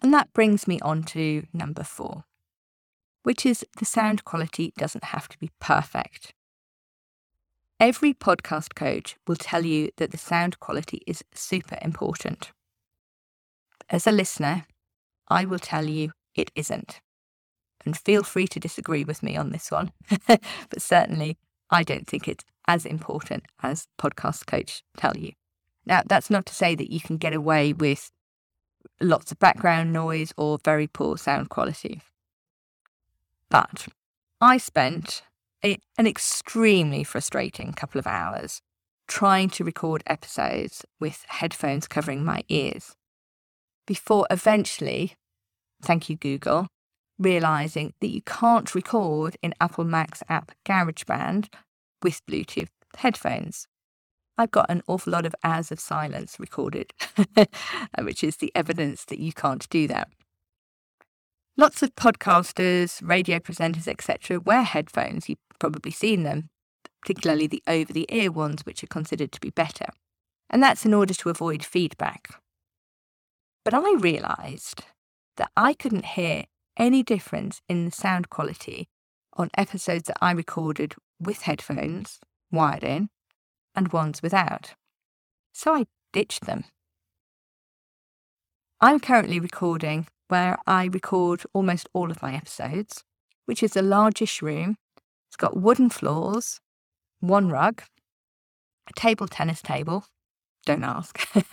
And 0.00 0.14
that 0.14 0.32
brings 0.32 0.68
me 0.68 0.78
on 0.78 1.02
to 1.14 1.48
number 1.52 1.82
four, 1.82 2.22
which 3.24 3.44
is 3.44 3.66
the 3.78 3.84
sound 3.84 4.24
quality 4.24 4.72
doesn't 4.78 5.06
have 5.06 5.26
to 5.26 5.38
be 5.40 5.50
perfect. 5.58 6.34
Every 7.78 8.14
podcast 8.14 8.74
coach 8.74 9.16
will 9.26 9.36
tell 9.36 9.66
you 9.66 9.90
that 9.98 10.10
the 10.10 10.16
sound 10.16 10.58
quality 10.60 11.02
is 11.06 11.22
super 11.34 11.76
important. 11.82 12.52
As 13.90 14.06
a 14.06 14.12
listener, 14.12 14.64
I 15.28 15.44
will 15.44 15.58
tell 15.58 15.84
you 15.84 16.12
it 16.34 16.50
isn't. 16.54 17.00
And 17.84 17.94
feel 17.94 18.22
free 18.22 18.46
to 18.48 18.58
disagree 18.58 19.04
with 19.04 19.22
me 19.22 19.36
on 19.36 19.50
this 19.50 19.70
one. 19.70 19.92
but 20.26 20.40
certainly, 20.78 21.36
I 21.70 21.82
don't 21.82 22.06
think 22.06 22.26
it's 22.26 22.44
as 22.66 22.86
important 22.86 23.44
as 23.62 23.88
podcast 23.98 24.46
coach 24.46 24.82
tell 24.96 25.16
you. 25.16 25.32
Now, 25.84 26.02
that's 26.06 26.30
not 26.30 26.46
to 26.46 26.54
say 26.54 26.74
that 26.74 26.90
you 26.90 27.00
can 27.00 27.18
get 27.18 27.34
away 27.34 27.74
with 27.74 28.10
lots 29.02 29.30
of 29.30 29.38
background 29.38 29.92
noise 29.92 30.32
or 30.38 30.58
very 30.64 30.86
poor 30.86 31.18
sound 31.18 31.50
quality. 31.50 32.00
But 33.50 33.86
I 34.40 34.56
spent 34.56 35.22
a, 35.64 35.78
an 35.98 36.06
extremely 36.06 37.04
frustrating 37.04 37.72
couple 37.72 37.98
of 37.98 38.06
hours 38.06 38.60
trying 39.08 39.48
to 39.48 39.64
record 39.64 40.02
episodes 40.06 40.84
with 41.00 41.24
headphones 41.28 41.86
covering 41.86 42.24
my 42.24 42.42
ears 42.48 42.96
before 43.86 44.26
eventually, 44.30 45.14
thank 45.80 46.10
you, 46.10 46.16
Google, 46.16 46.66
realizing 47.18 47.94
that 48.00 48.08
you 48.08 48.20
can't 48.22 48.74
record 48.74 49.36
in 49.42 49.54
Apple 49.60 49.84
Mac's 49.84 50.22
app 50.28 50.52
GarageBand 50.66 51.48
with 52.02 52.24
Bluetooth 52.26 52.68
headphones. 52.96 53.68
I've 54.36 54.50
got 54.50 54.68
an 54.68 54.82
awful 54.86 55.12
lot 55.12 55.24
of 55.24 55.34
hours 55.42 55.72
of 55.72 55.80
silence 55.80 56.36
recorded, 56.38 56.92
which 58.02 58.22
is 58.22 58.36
the 58.36 58.52
evidence 58.54 59.04
that 59.06 59.18
you 59.18 59.32
can't 59.32 59.66
do 59.70 59.86
that. 59.88 60.08
Lots 61.56 61.82
of 61.82 61.94
podcasters, 61.94 63.00
radio 63.02 63.38
presenters, 63.38 63.88
etc., 63.88 64.40
wear 64.40 64.62
headphones. 64.62 65.30
You've 65.30 65.38
probably 65.58 65.90
seen 65.90 66.22
them, 66.22 66.50
particularly 67.02 67.46
the 67.46 67.62
over 67.66 67.92
the 67.92 68.06
ear 68.10 68.30
ones, 68.30 68.64
which 68.64 68.82
are 68.82 68.88
considered 68.88 69.32
to 69.32 69.40
be 69.40 69.50
better. 69.50 69.86
And 70.48 70.62
that's 70.62 70.84
in 70.84 70.94
order 70.94 71.14
to 71.14 71.28
avoid 71.28 71.64
feedback. 71.64 72.40
But 73.64 73.74
I 73.74 73.94
realised 73.94 74.84
that 75.36 75.50
I 75.56 75.74
couldn't 75.74 76.04
hear 76.04 76.44
any 76.76 77.02
difference 77.02 77.60
in 77.68 77.84
the 77.84 77.90
sound 77.90 78.30
quality 78.30 78.88
on 79.34 79.50
episodes 79.56 80.04
that 80.04 80.18
I 80.20 80.30
recorded 80.32 80.94
with 81.20 81.42
headphones 81.42 82.20
wired 82.50 82.84
in 82.84 83.08
and 83.74 83.92
ones 83.92 84.22
without. 84.22 84.74
So 85.52 85.74
I 85.74 85.86
ditched 86.12 86.46
them. 86.46 86.64
I'm 88.80 89.00
currently 89.00 89.40
recording 89.40 90.06
where 90.28 90.58
I 90.66 90.84
record 90.86 91.42
almost 91.52 91.88
all 91.92 92.10
of 92.10 92.22
my 92.22 92.34
episodes, 92.34 93.04
which 93.46 93.62
is 93.62 93.76
a 93.76 93.82
largish 93.82 94.42
room. 94.42 94.76
It's 95.36 95.42
got 95.42 95.60
wooden 95.60 95.90
floors, 95.90 96.62
one 97.20 97.50
rug, 97.50 97.82
a 98.88 98.92
table 98.98 99.28
tennis 99.28 99.60
table, 99.60 100.06
don't 100.64 100.82
ask. 100.82 101.28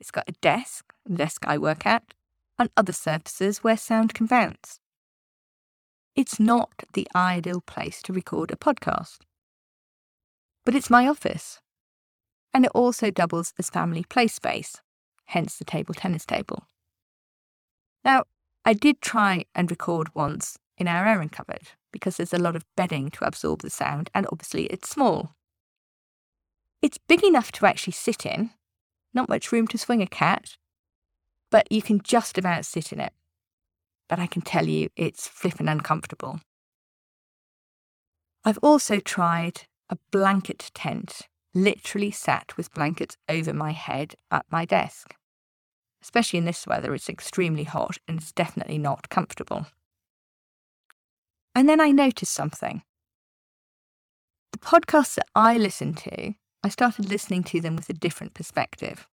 it's 0.00 0.10
got 0.10 0.26
a 0.26 0.32
desk, 0.40 0.94
the 1.04 1.14
desk 1.14 1.44
I 1.46 1.58
work 1.58 1.84
at, 1.84 2.14
and 2.58 2.70
other 2.78 2.94
surfaces 2.94 3.58
where 3.62 3.76
sound 3.76 4.14
can 4.14 4.24
bounce. 4.24 4.80
It's 6.16 6.40
not 6.40 6.70
the 6.94 7.06
ideal 7.14 7.60
place 7.60 8.00
to 8.04 8.14
record 8.14 8.50
a 8.50 8.56
podcast, 8.56 9.18
but 10.64 10.74
it's 10.74 10.88
my 10.88 11.06
office. 11.06 11.60
And 12.54 12.64
it 12.64 12.72
also 12.74 13.10
doubles 13.10 13.52
as 13.58 13.68
family 13.68 14.04
play 14.08 14.28
space, 14.28 14.76
hence 15.26 15.58
the 15.58 15.66
table 15.66 15.92
tennis 15.92 16.24
table. 16.24 16.68
Now, 18.02 18.24
I 18.64 18.72
did 18.72 19.02
try 19.02 19.44
and 19.54 19.70
record 19.70 20.08
once 20.14 20.56
in 20.78 20.88
our 20.88 21.06
airing 21.06 21.28
cupboard 21.28 21.68
because 21.94 22.16
there's 22.16 22.34
a 22.34 22.38
lot 22.38 22.56
of 22.56 22.64
bedding 22.76 23.08
to 23.12 23.24
absorb 23.24 23.62
the 23.62 23.70
sound, 23.70 24.10
and 24.14 24.26
obviously 24.30 24.66
it's 24.66 24.90
small. 24.90 25.36
It's 26.82 26.98
big 26.98 27.22
enough 27.22 27.52
to 27.52 27.66
actually 27.66 27.92
sit 27.92 28.26
in, 28.26 28.50
not 29.14 29.28
much 29.28 29.52
room 29.52 29.68
to 29.68 29.78
swing 29.78 30.02
a 30.02 30.06
cat, 30.06 30.56
but 31.50 31.70
you 31.70 31.80
can 31.80 32.00
just 32.02 32.36
about 32.36 32.66
sit 32.66 32.92
in 32.92 33.00
it. 33.00 33.12
But 34.08 34.18
I 34.18 34.26
can 34.26 34.42
tell 34.42 34.66
you 34.66 34.90
it's 34.96 35.28
flippin' 35.28 35.68
uncomfortable. 35.68 36.40
I've 38.44 38.58
also 38.58 38.98
tried 38.98 39.62
a 39.88 39.96
blanket 40.10 40.72
tent, 40.74 41.22
literally 41.54 42.10
sat 42.10 42.56
with 42.56 42.74
blankets 42.74 43.16
over 43.28 43.54
my 43.54 43.70
head 43.70 44.16
at 44.32 44.44
my 44.50 44.64
desk 44.64 45.14
especially 46.04 46.38
in 46.38 46.44
this 46.44 46.66
weather, 46.66 46.94
it's 46.94 47.08
extremely 47.08 47.64
hot 47.64 47.96
and 48.06 48.18
it's 48.18 48.30
definitely 48.30 48.76
not 48.76 49.08
comfortable. 49.08 49.66
And 51.54 51.68
then 51.68 51.80
I 51.80 51.90
noticed 51.90 52.32
something. 52.32 52.82
The 54.52 54.58
podcasts 54.58 55.16
that 55.16 55.26
I 55.34 55.56
listen 55.56 55.94
to, 55.94 56.34
I 56.62 56.68
started 56.68 57.08
listening 57.08 57.44
to 57.44 57.60
them 57.60 57.76
with 57.76 57.88
a 57.88 57.94
different 57.94 58.34
perspective. 58.34 59.06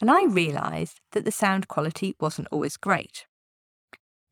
And 0.00 0.10
I 0.10 0.24
realised 0.24 1.00
that 1.12 1.24
the 1.24 1.32
sound 1.32 1.68
quality 1.68 2.14
wasn't 2.20 2.48
always 2.50 2.76
great. 2.76 3.26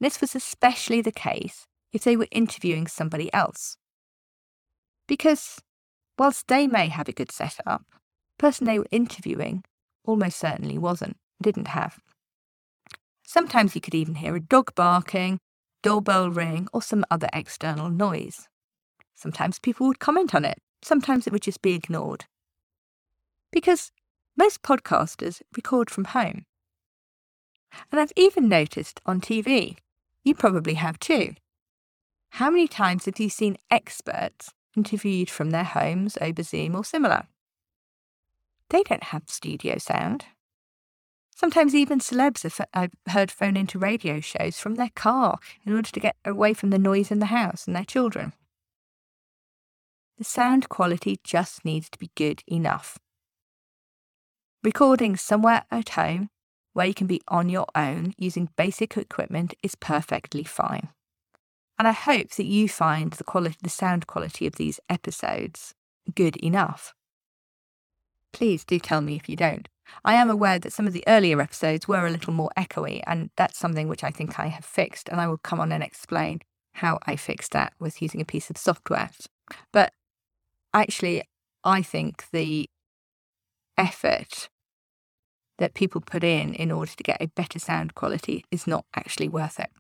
This 0.01 0.21
was 0.21 0.35
especially 0.35 1.01
the 1.01 1.13
case 1.13 1.67
if 1.93 2.05
they 2.05 2.17
were 2.17 2.27
interviewing 2.31 2.87
somebody 2.87 3.33
else. 3.33 3.77
Because 5.07 5.61
whilst 6.19 6.49
they 6.49 6.67
may 6.67 6.89
have 6.89 7.09
a 7.09 7.13
good 7.13 7.31
setup, 7.31 7.85
the 7.91 8.39
person 8.39 8.67
they 8.67 8.79
were 8.79 8.87
interviewing 8.91 9.65
almost 10.05 10.39
certainly 10.39 10.79
wasn't 10.79 11.17
didn't 11.41 11.69
have. 11.69 11.99
Sometimes 13.25 13.75
you 13.75 13.81
could 13.81 13.95
even 13.95 14.17
hear 14.17 14.37
a 14.37 14.41
dog 14.41 14.75
barking, 14.75 15.39
doorbell 15.83 16.31
ring, 16.31 16.69
or 16.73 16.83
some 16.83 17.05
other 17.11 17.29
external 17.33 17.91
noise. 17.91 18.49
Sometimes 19.15 19.59
people 19.59 19.87
would 19.87 19.99
comment 19.99 20.35
on 20.35 20.45
it, 20.45 20.59
sometimes 20.83 21.27
it 21.27 21.33
would 21.33 21.43
just 21.43 21.63
be 21.63 21.75
ignored. 21.75 22.25
Because 23.51 23.93
most 24.37 24.63
podcasters 24.63 25.43
record 25.55 25.91
from 25.91 26.05
home. 26.07 26.47
And 27.91 28.01
I've 28.01 28.13
even 28.17 28.49
noticed 28.49 29.01
on 29.07 29.21
TV, 29.21 29.77
you 30.25 30.35
probably 30.35 30.75
have 30.75 30.99
too. 30.99 31.35
How 32.31 32.51
many 32.51 32.67
times 32.67 33.05
have 33.05 33.19
you 33.21 33.29
seen 33.29 33.59
experts 33.71 34.53
interviewed 34.77 35.29
from 35.29 35.51
their 35.51 35.65
homes 35.65 36.17
over 36.21 36.43
Zoom 36.43 36.75
or 36.75 36.85
similar? 36.85 37.25
They 38.71 38.83
don't 38.83 39.05
have 39.05 39.25
studio 39.27 39.77
sound. 39.77 40.25
Sometimes 41.43 41.75
even 41.75 41.99
celebs 41.99 42.45
have 42.45 42.69
I've 42.73 42.93
heard 43.09 43.33
phone 43.33 43.57
into 43.57 43.77
radio 43.77 44.21
shows 44.21 44.61
from 44.61 44.77
their 44.77 44.93
car 44.95 45.41
in 45.67 45.73
order 45.75 45.91
to 45.91 45.99
get 45.99 46.15
away 46.25 46.55
from 46.55 46.71
the 46.71 46.79
noise 46.79 47.11
in 47.11 47.19
the 47.19 47.27
house 47.27 47.67
and 47.67 47.75
their 47.75 47.85
children. 47.85 48.33
The 50.19 50.25
sound 50.25 50.69
quality 50.69 51.19
just 51.25 51.65
needs 51.65 51.91
to 51.91 51.99
be 51.99 52.13
good 52.15 52.45
enough. 52.47 52.97
Recording 54.63 55.17
somewhere 55.17 55.65
at 55.69 55.89
home 55.91 56.31
where 56.75 56.87
you 56.87 56.95
can 56.95 57.09
be 57.09 57.21
on 57.27 57.49
your 57.49 57.67
own 57.75 58.15
using 58.17 58.49
basic 58.57 58.97
equipment 58.97 59.53
is 59.65 59.75
perfectly 59.75 60.45
fine. 60.45 60.91
And 61.77 61.89
I 61.89 61.93
hope 61.93 62.31
that 62.37 62.47
you 62.47 62.69
find 62.69 63.15
the 63.15 63.25
quality 63.25 63.57
the 63.61 63.69
sound 63.69 64.07
quality 64.07 64.47
of 64.47 64.55
these 64.55 64.79
episodes 64.89 65.75
good 66.15 66.37
enough. 66.37 66.95
Please 68.33 68.65
do 68.65 68.79
tell 68.79 69.01
me 69.01 69.17
if 69.17 69.29
you 69.29 69.35
don't. 69.35 69.69
I 70.05 70.15
am 70.15 70.31
aware 70.31 70.59
that 70.59 70.73
some 70.73 70.87
of 70.87 70.93
the 70.93 71.05
earlier 71.07 71.41
episodes 71.41 71.87
were 71.87 72.07
a 72.07 72.11
little 72.11 72.33
more 72.33 72.51
echoey, 72.57 73.03
and 73.07 73.31
that's 73.37 73.59
something 73.59 73.89
which 73.89 74.05
I 74.05 74.11
think 74.11 74.39
I 74.39 74.47
have 74.47 74.65
fixed, 74.65 75.09
and 75.09 75.21
I 75.21 75.29
will 75.29 75.39
come 75.39 75.61
on 75.61 75.73
and 75.73 75.83
explain 75.83 76.41
how 76.75 76.99
I 77.07 77.17
fixed 77.17 77.53
that 77.53 77.73
with 77.79 78.03
using 78.03 78.21
a 78.21 78.27
piece 78.27 78.51
of 78.51 78.57
software. 78.57 79.11
But 79.73 79.93
actually, 80.73 81.23
I 81.65 81.83
think 81.83 82.25
the 82.33 82.69
effort 83.77 84.49
that 85.59 85.75
people 85.75 86.01
put 86.01 86.25
in 86.25 86.55
in 86.55 86.71
order 86.71 86.91
to 86.91 87.03
get 87.03 87.21
a 87.21 87.29
better 87.29 87.59
sound 87.59 87.95
quality 87.95 88.45
is 88.51 88.67
not 88.67 88.85
actually 88.97 89.29
worth 89.29 89.61
it. 89.61 89.71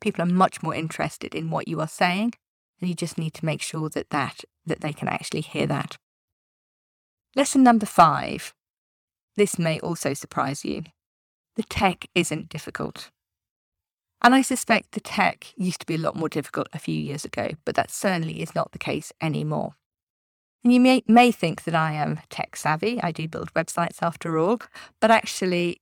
People 0.00 0.22
are 0.22 0.26
much 0.26 0.62
more 0.62 0.74
interested 0.74 1.34
in 1.34 1.50
what 1.50 1.68
you 1.68 1.80
are 1.80 1.88
saying, 1.88 2.32
and 2.80 2.88
you 2.88 2.94
just 2.94 3.18
need 3.18 3.34
to 3.34 3.44
make 3.44 3.62
sure 3.62 3.88
that 3.90 4.10
that, 4.10 4.44
that 4.64 4.80
they 4.80 4.92
can 4.92 5.08
actually 5.08 5.42
hear 5.42 5.66
that. 5.66 5.96
Lesson 7.34 7.62
number 7.62 7.86
five. 7.86 8.52
This 9.36 9.58
may 9.58 9.78
also 9.80 10.14
surprise 10.14 10.64
you. 10.64 10.84
The 11.56 11.62
tech 11.62 12.06
isn't 12.14 12.48
difficult. 12.48 13.10
And 14.22 14.34
I 14.34 14.42
suspect 14.42 14.92
the 14.92 15.00
tech 15.00 15.52
used 15.56 15.80
to 15.80 15.86
be 15.86 15.94
a 15.94 15.98
lot 15.98 16.16
more 16.16 16.28
difficult 16.28 16.68
a 16.72 16.78
few 16.78 16.98
years 16.98 17.24
ago, 17.24 17.50
but 17.64 17.74
that 17.74 17.90
certainly 17.90 18.40
is 18.40 18.54
not 18.54 18.72
the 18.72 18.78
case 18.78 19.12
anymore. 19.20 19.74
And 20.64 20.72
you 20.72 20.80
may, 20.80 21.02
may 21.06 21.30
think 21.30 21.64
that 21.64 21.74
I 21.74 21.92
am 21.92 22.20
tech 22.28 22.56
savvy. 22.56 23.00
I 23.02 23.12
do 23.12 23.28
build 23.28 23.52
websites 23.54 23.98
after 24.02 24.38
all, 24.38 24.58
but 25.00 25.10
actually, 25.10 25.80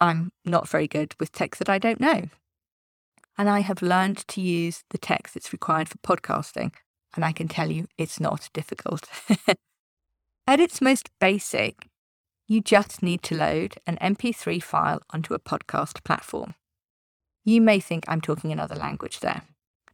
I'm 0.00 0.30
not 0.44 0.68
very 0.68 0.86
good 0.86 1.14
with 1.18 1.32
tech 1.32 1.56
that 1.56 1.68
I 1.68 1.78
don't 1.78 2.00
know. 2.00 2.28
And 3.38 3.48
I 3.48 3.60
have 3.60 3.82
learned 3.82 4.26
to 4.28 4.40
use 4.40 4.84
the 4.90 4.98
tech 4.98 5.30
that's 5.32 5.52
required 5.52 5.88
for 5.88 5.98
podcasting. 5.98 6.72
And 7.14 7.24
I 7.24 7.32
can 7.32 7.48
tell 7.48 7.70
you 7.70 7.86
it's 7.98 8.20
not 8.20 8.48
difficult. 8.52 9.08
At 10.46 10.60
its 10.60 10.80
most 10.80 11.10
basic, 11.18 11.88
you 12.46 12.60
just 12.60 13.02
need 13.02 13.22
to 13.24 13.36
load 13.36 13.76
an 13.86 13.98
MP3 14.00 14.62
file 14.62 15.02
onto 15.10 15.34
a 15.34 15.38
podcast 15.38 16.04
platform. 16.04 16.54
You 17.44 17.60
may 17.60 17.80
think 17.80 18.04
I'm 18.06 18.20
talking 18.20 18.52
another 18.52 18.76
language 18.76 19.20
there, 19.20 19.42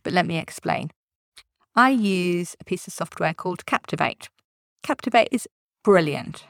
but 0.02 0.12
let 0.12 0.26
me 0.26 0.38
explain. 0.38 0.90
I 1.74 1.90
use 1.90 2.54
a 2.60 2.64
piece 2.64 2.86
of 2.86 2.92
software 2.92 3.32
called 3.32 3.64
Captivate. 3.64 4.28
Captivate 4.82 5.28
is 5.30 5.48
brilliant. 5.82 6.44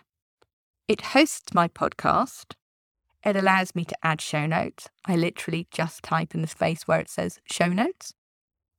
It 0.88 1.00
hosts 1.00 1.54
my 1.54 1.68
podcast. 1.68 2.54
It 3.24 3.36
allows 3.36 3.74
me 3.76 3.84
to 3.84 3.96
add 4.02 4.20
show 4.20 4.46
notes. 4.46 4.88
I 5.04 5.14
literally 5.14 5.68
just 5.70 6.02
type 6.02 6.34
in 6.34 6.42
the 6.42 6.48
space 6.48 6.88
where 6.88 6.98
it 6.98 7.08
says 7.08 7.38
show 7.44 7.68
notes. 7.68 8.14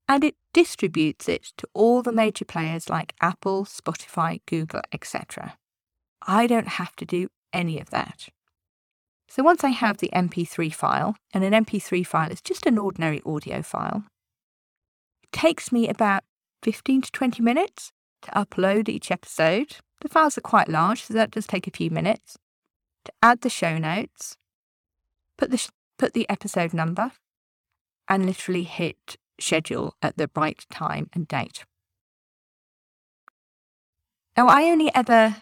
And 0.10 0.26
it 0.26 0.36
distributes 0.52 1.30
it 1.30 1.54
to 1.58 1.68
all 1.74 2.02
the 2.02 2.12
major 2.12 2.44
players 2.44 2.90
like 2.90 3.14
Apple, 3.22 3.64
Spotify, 3.64 4.42
Google, 4.46 4.82
etc. 4.92 5.58
I 6.28 6.48
don't 6.48 6.68
have 6.68 6.96
to 6.98 7.06
do 7.06 7.30
any 7.52 7.80
of 7.80 7.90
that. 7.90 8.30
So 9.28 9.44
once 9.44 9.64
I 9.64 9.70
have 9.70 9.98
the 9.98 10.12
MP3 10.14 10.74
file, 10.74 11.16
and 11.34 11.44
an 11.44 11.66
MP3 11.66 12.06
file 12.06 12.32
is 12.32 12.42
just 12.42 12.66
an 12.66 12.78
ordinary 12.78 13.22
audio 13.26 13.62
file, 13.62 14.04
it 15.24 15.32
takes 15.32 15.72
me 15.72 15.88
about 15.88 16.24
15 16.62 17.04
to 17.04 17.12
20 17.12 17.42
minutes 17.42 17.92
to 18.22 18.32
upload 18.32 18.90
each 18.90 19.12
episode. 19.12 19.78
The 20.02 20.10
files 20.10 20.38
are 20.38 20.42
quite 20.42 20.70
large, 20.70 21.04
so 21.04 21.14
that 21.14 21.32
does 21.32 21.48
take 21.48 21.68
a 21.68 21.72
few 21.72 21.90
minutes. 21.90 22.38
To 23.06 23.12
add 23.22 23.42
the 23.42 23.50
show 23.50 23.78
notes, 23.78 24.38
put 25.38 25.52
the, 25.52 25.58
sh- 25.58 25.70
put 25.98 26.14
the 26.14 26.30
episode 26.30 26.74
number, 26.74 27.12
and 28.08 28.26
literally 28.26 28.64
hit 28.64 29.18
schedule 29.40 29.96
at 30.02 30.18
the 30.18 30.30
right 30.36 30.64
time 30.70 31.10
and 31.14 31.28
date. 31.28 31.66
Now, 34.38 34.48
I 34.48 34.64
only 34.64 34.94
ever 34.96 35.38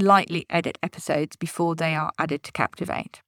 lightly 0.00 0.46
edit 0.50 0.78
episodes 0.82 1.36
before 1.36 1.74
they 1.74 1.94
are 1.94 2.10
added 2.18 2.42
to 2.44 2.52
Captivate. 2.52 3.20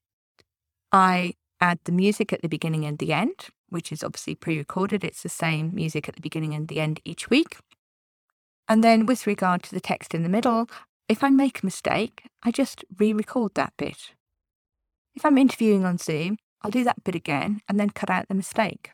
I 0.90 1.34
add 1.60 1.78
the 1.84 1.92
music 1.92 2.32
at 2.32 2.42
the 2.42 2.48
beginning 2.48 2.84
and 2.84 2.98
the 2.98 3.12
end, 3.12 3.48
which 3.68 3.92
is 3.92 4.02
obviously 4.02 4.34
pre 4.34 4.58
recorded. 4.58 5.04
It's 5.04 5.22
the 5.22 5.28
same 5.28 5.74
music 5.74 6.08
at 6.08 6.16
the 6.16 6.20
beginning 6.20 6.54
and 6.54 6.68
the 6.68 6.80
end 6.80 7.00
each 7.04 7.30
week. 7.30 7.58
And 8.68 8.82
then 8.82 9.06
with 9.06 9.26
regard 9.26 9.62
to 9.64 9.74
the 9.74 9.80
text 9.80 10.14
in 10.14 10.22
the 10.22 10.28
middle, 10.28 10.68
if 11.08 11.22
I 11.22 11.30
make 11.30 11.62
a 11.62 11.66
mistake, 11.66 12.22
I 12.42 12.50
just 12.50 12.84
re 12.98 13.12
record 13.12 13.54
that 13.54 13.74
bit. 13.76 14.14
If 15.14 15.24
I'm 15.24 15.38
interviewing 15.38 15.84
on 15.84 15.98
Zoom, 15.98 16.38
I'll 16.62 16.70
do 16.70 16.84
that 16.84 17.04
bit 17.04 17.14
again 17.14 17.60
and 17.68 17.78
then 17.78 17.90
cut 17.90 18.10
out 18.10 18.28
the 18.28 18.34
mistake. 18.34 18.92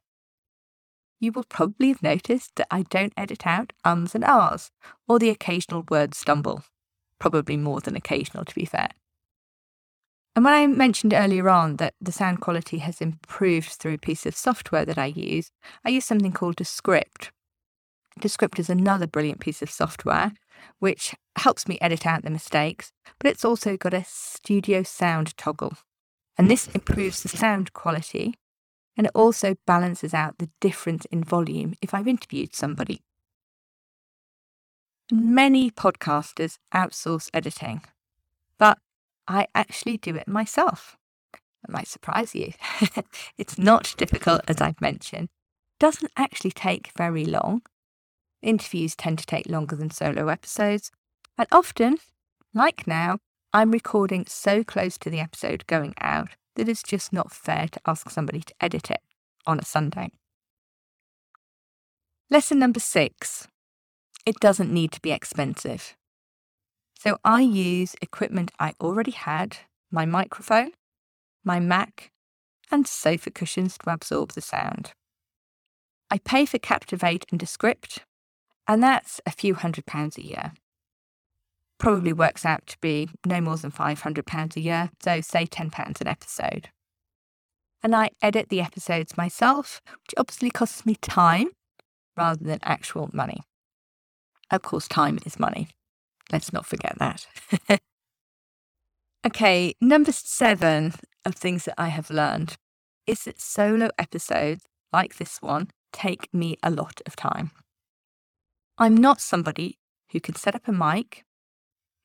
You 1.20 1.32
will 1.32 1.44
probably 1.44 1.88
have 1.88 2.02
noticed 2.02 2.56
that 2.56 2.68
I 2.70 2.82
don't 2.82 3.12
edit 3.16 3.46
out 3.46 3.72
ums 3.84 4.14
and 4.14 4.24
ahs 4.24 4.70
or 5.08 5.18
the 5.18 5.30
occasional 5.30 5.84
word 5.90 6.14
stumble. 6.14 6.64
Probably 7.18 7.56
more 7.56 7.80
than 7.80 7.96
occasional, 7.96 8.44
to 8.44 8.54
be 8.54 8.64
fair. 8.64 8.90
And 10.36 10.44
when 10.44 10.54
I 10.54 10.66
mentioned 10.68 11.12
earlier 11.12 11.48
on 11.48 11.76
that 11.76 11.94
the 12.00 12.12
sound 12.12 12.40
quality 12.40 12.78
has 12.78 13.00
improved 13.00 13.70
through 13.70 13.94
a 13.94 13.98
piece 13.98 14.24
of 14.24 14.36
software 14.36 14.84
that 14.84 14.98
I 14.98 15.06
use, 15.06 15.50
I 15.84 15.88
use 15.88 16.04
something 16.04 16.32
called 16.32 16.54
Descript. 16.56 17.32
Descript 18.20 18.58
is 18.60 18.70
another 18.70 19.06
brilliant 19.06 19.40
piece 19.40 19.62
of 19.62 19.70
software 19.70 20.32
which 20.78 21.14
helps 21.36 21.66
me 21.66 21.78
edit 21.80 22.06
out 22.06 22.22
the 22.22 22.30
mistakes, 22.30 22.92
but 23.18 23.28
it's 23.30 23.44
also 23.44 23.76
got 23.76 23.94
a 23.94 24.04
studio 24.06 24.82
sound 24.82 25.36
toggle. 25.36 25.74
And 26.36 26.48
this 26.48 26.68
improves 26.68 27.22
the 27.22 27.28
sound 27.28 27.72
quality 27.72 28.34
and 28.96 29.06
it 29.06 29.12
also 29.14 29.54
balances 29.66 30.12
out 30.12 30.38
the 30.38 30.50
difference 30.60 31.04
in 31.06 31.22
volume 31.22 31.74
if 31.80 31.94
I've 31.94 32.08
interviewed 32.08 32.54
somebody. 32.54 33.02
Many 35.10 35.70
podcasters 35.70 36.58
outsource 36.74 37.30
editing, 37.32 37.82
but 38.58 38.78
I 39.26 39.46
actually 39.54 39.96
do 39.96 40.14
it 40.14 40.28
myself. 40.28 40.98
It 41.32 41.70
might 41.70 41.88
surprise 41.88 42.34
you. 42.34 42.52
it's 43.38 43.56
not 43.56 43.94
difficult, 43.96 44.42
as 44.48 44.60
I've 44.60 44.80
mentioned. 44.82 45.28
Doesn't 45.80 46.12
actually 46.16 46.50
take 46.50 46.92
very 46.94 47.24
long. 47.24 47.62
Interviews 48.42 48.94
tend 48.94 49.18
to 49.20 49.26
take 49.26 49.48
longer 49.48 49.76
than 49.76 49.90
solo 49.90 50.28
episodes. 50.28 50.90
And 51.38 51.48
often, 51.50 51.96
like 52.52 52.86
now, 52.86 53.18
I'm 53.54 53.70
recording 53.70 54.26
so 54.26 54.62
close 54.62 54.98
to 54.98 55.08
the 55.08 55.20
episode 55.20 55.66
going 55.66 55.94
out 56.02 56.36
that 56.56 56.68
it's 56.68 56.82
just 56.82 57.14
not 57.14 57.32
fair 57.32 57.66
to 57.68 57.80
ask 57.86 58.10
somebody 58.10 58.40
to 58.40 58.54
edit 58.60 58.90
it 58.90 59.00
on 59.46 59.58
a 59.58 59.64
Sunday. 59.64 60.10
Lesson 62.28 62.58
number 62.58 62.80
six 62.80 63.48
it 64.26 64.40
doesn't 64.40 64.72
need 64.72 64.92
to 64.92 65.00
be 65.00 65.12
expensive. 65.12 65.96
So 66.98 67.18
I 67.24 67.42
use 67.42 67.94
equipment 68.02 68.50
I 68.58 68.74
already 68.80 69.12
had 69.12 69.58
my 69.90 70.04
microphone, 70.04 70.72
my 71.44 71.60
Mac, 71.60 72.10
and 72.70 72.86
sofa 72.86 73.30
cushions 73.30 73.78
to 73.78 73.92
absorb 73.92 74.32
the 74.32 74.40
sound. 74.40 74.92
I 76.10 76.18
pay 76.18 76.46
for 76.46 76.58
Captivate 76.58 77.24
and 77.30 77.38
Descript, 77.38 78.04
and 78.66 78.82
that's 78.82 79.20
a 79.26 79.30
few 79.30 79.54
hundred 79.54 79.86
pounds 79.86 80.18
a 80.18 80.26
year. 80.26 80.52
Probably 81.78 82.12
works 82.12 82.44
out 82.44 82.66
to 82.66 82.78
be 82.80 83.08
no 83.24 83.40
more 83.40 83.56
than 83.56 83.70
£500 83.70 84.56
a 84.56 84.60
year, 84.60 84.90
so 85.00 85.20
say 85.20 85.46
£10 85.46 86.00
an 86.00 86.08
episode. 86.08 86.70
And 87.82 87.94
I 87.94 88.10
edit 88.20 88.48
the 88.48 88.60
episodes 88.60 89.16
myself, 89.16 89.80
which 89.86 90.14
obviously 90.16 90.50
costs 90.50 90.84
me 90.84 90.96
time 90.96 91.50
rather 92.16 92.42
than 92.42 92.58
actual 92.62 93.08
money. 93.12 93.42
Of 94.50 94.62
course, 94.62 94.88
time 94.88 95.18
is 95.26 95.38
money. 95.38 95.68
Let's 96.32 96.52
not 96.52 96.66
forget 96.66 96.96
that. 96.98 97.26
okay, 99.26 99.74
number 99.80 100.12
seven 100.12 100.94
of 101.24 101.34
things 101.34 101.64
that 101.64 101.74
I 101.78 101.88
have 101.88 102.10
learned 102.10 102.56
is 103.06 103.24
that 103.24 103.40
solo 103.40 103.90
episodes 103.98 104.64
like 104.92 105.16
this 105.16 105.38
one 105.40 105.70
take 105.92 106.32
me 106.32 106.56
a 106.62 106.70
lot 106.70 107.00
of 107.06 107.16
time. 107.16 107.50
I'm 108.76 108.96
not 108.96 109.20
somebody 109.20 109.78
who 110.12 110.20
can 110.20 110.34
set 110.34 110.54
up 110.54 110.68
a 110.68 110.72
mic, 110.72 111.24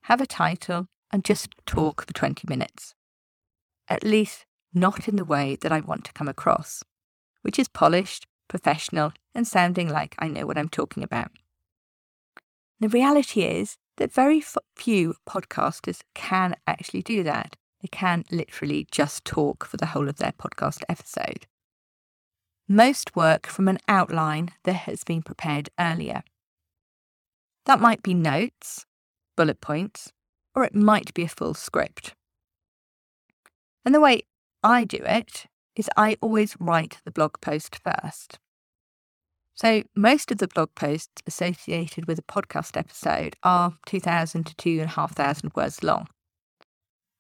have 0.04 0.22
a 0.22 0.26
title, 0.26 0.88
and 1.12 1.24
just 1.24 1.50
talk 1.66 2.06
for 2.06 2.14
20 2.14 2.48
minutes. 2.50 2.96
At 3.88 4.04
least 4.04 4.46
not 4.74 5.08
in 5.08 5.16
the 5.16 5.26
way 5.26 5.56
that 5.62 5.72
I 5.72 5.82
want 5.82 6.04
to 6.06 6.14
come 6.14 6.28
across, 6.28 6.84
which 7.42 7.60
is 7.60 7.68
polished, 7.68 8.26
professional, 8.48 9.14
and 9.36 9.48
sounding 9.48 9.90
like 9.90 10.16
I 10.20 10.28
know 10.28 10.46
what 10.46 10.58
I'm 10.58 10.70
talking 10.70 11.04
about. 11.04 11.32
The 12.84 12.90
reality 12.90 13.44
is 13.44 13.78
that 13.96 14.12
very 14.12 14.44
few 14.76 15.16
podcasters 15.26 16.02
can 16.14 16.58
actually 16.68 17.02
do 17.02 17.24
that. 17.24 17.56
they 17.82 17.88
can 17.88 18.26
literally 18.30 18.88
just 18.92 19.24
talk 19.24 19.66
for 19.66 19.78
the 19.78 19.86
whole 19.86 20.10
of 20.10 20.18
their 20.18 20.34
podcast 20.34 20.84
episode. 20.90 21.48
Most 22.68 23.16
work 23.16 23.48
from 23.48 23.70
an 23.70 23.78
outline 23.88 24.50
that 24.66 24.74
has 24.74 25.06
been 25.06 25.22
prepared 25.22 25.70
earlier. 25.80 26.24
That 27.68 27.80
might 27.80 28.04
be 28.04 28.14
notes, 28.14 28.86
bullet 29.38 29.62
points, 29.62 30.12
or 30.54 30.66
it 30.66 30.76
might 30.76 31.14
be 31.14 31.24
a 31.24 31.30
full 31.30 31.54
script. 31.54 32.16
And 33.86 33.96
the 33.96 34.02
way 34.02 34.24
I 34.62 34.84
do 34.84 35.00
it 35.06 35.46
is 35.78 35.90
I 35.96 36.18
always 36.20 36.58
write 36.60 36.98
the 37.06 37.12
blog 37.12 37.40
post 37.40 37.80
first. 37.82 38.40
So, 39.56 39.84
most 39.96 40.32
of 40.32 40.40
the 40.40 40.48
blog 40.48 40.74
posts 40.74 41.22
associated 41.28 42.08
with 42.08 42.18
a 42.18 42.24
podcast 42.24 42.76
episode 42.76 43.36
are 43.44 43.74
2,000 43.86 44.46
to 44.46 44.56
2,500 44.56 45.56
words 45.56 45.84
long. 45.84 46.08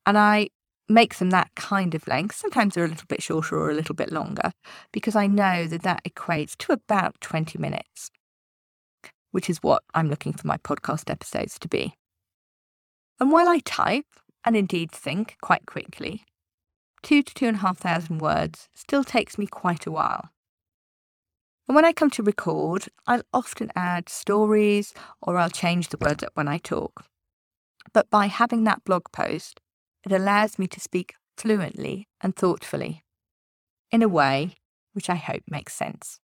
And 0.05 0.17
I 0.17 0.49
make 0.89 1.15
them 1.17 1.29
that 1.29 1.51
kind 1.55 1.93
of 1.95 2.07
length. 2.07 2.35
Sometimes 2.35 2.73
they're 2.73 2.85
a 2.85 2.89
little 2.89 3.07
bit 3.07 3.21
shorter 3.21 3.57
or 3.57 3.69
a 3.69 3.75
little 3.75 3.95
bit 3.95 4.11
longer 4.11 4.51
because 4.91 5.15
I 5.15 5.27
know 5.27 5.65
that 5.67 5.83
that 5.83 6.03
equates 6.03 6.57
to 6.57 6.73
about 6.73 7.19
20 7.21 7.57
minutes, 7.59 8.09
which 9.31 9.49
is 9.49 9.59
what 9.59 9.83
I'm 9.93 10.09
looking 10.09 10.33
for 10.33 10.47
my 10.47 10.57
podcast 10.57 11.09
episodes 11.09 11.57
to 11.59 11.67
be. 11.67 11.93
And 13.19 13.31
while 13.31 13.47
I 13.47 13.59
type 13.59 14.07
and 14.43 14.57
indeed 14.57 14.91
think 14.91 15.37
quite 15.41 15.65
quickly, 15.65 16.25
two 17.01 17.21
to 17.21 17.33
two 17.33 17.47
and 17.47 17.57
a 17.57 17.59
half 17.59 17.77
thousand 17.77 18.19
words 18.19 18.69
still 18.73 19.03
takes 19.03 19.37
me 19.37 19.45
quite 19.47 19.85
a 19.85 19.91
while. 19.91 20.29
And 21.67 21.76
when 21.76 21.86
I 21.86 21.93
come 21.93 22.10
to 22.12 22.23
record, 22.23 22.89
I'll 23.08 23.23
often 23.34 23.71
add 23.76 24.10
stories 24.10 24.93
or 25.21 25.38
I'll 25.38 25.49
change 25.49 25.89
the 25.89 25.97
words 25.97 26.23
up 26.23 26.32
when 26.36 26.47
I 26.47 26.58
talk. 26.58 27.06
But 27.93 28.10
by 28.10 28.28
having 28.28 28.63
that 28.63 28.84
blog 28.84 29.12
post, 29.12 29.62
it 30.06 30.12
allows 30.12 30.60
me 30.60 30.67
to 30.67 30.80
speak 30.80 31.13
fluently 31.38 32.08
and 32.21 32.36
thoughtfully, 32.36 33.04
in 33.91 34.02
a 34.02 34.08
way 34.10 34.56
which 34.93 35.10
I 35.10 35.15
hope 35.15 35.43
makes 35.49 35.73
sense. 35.73 36.19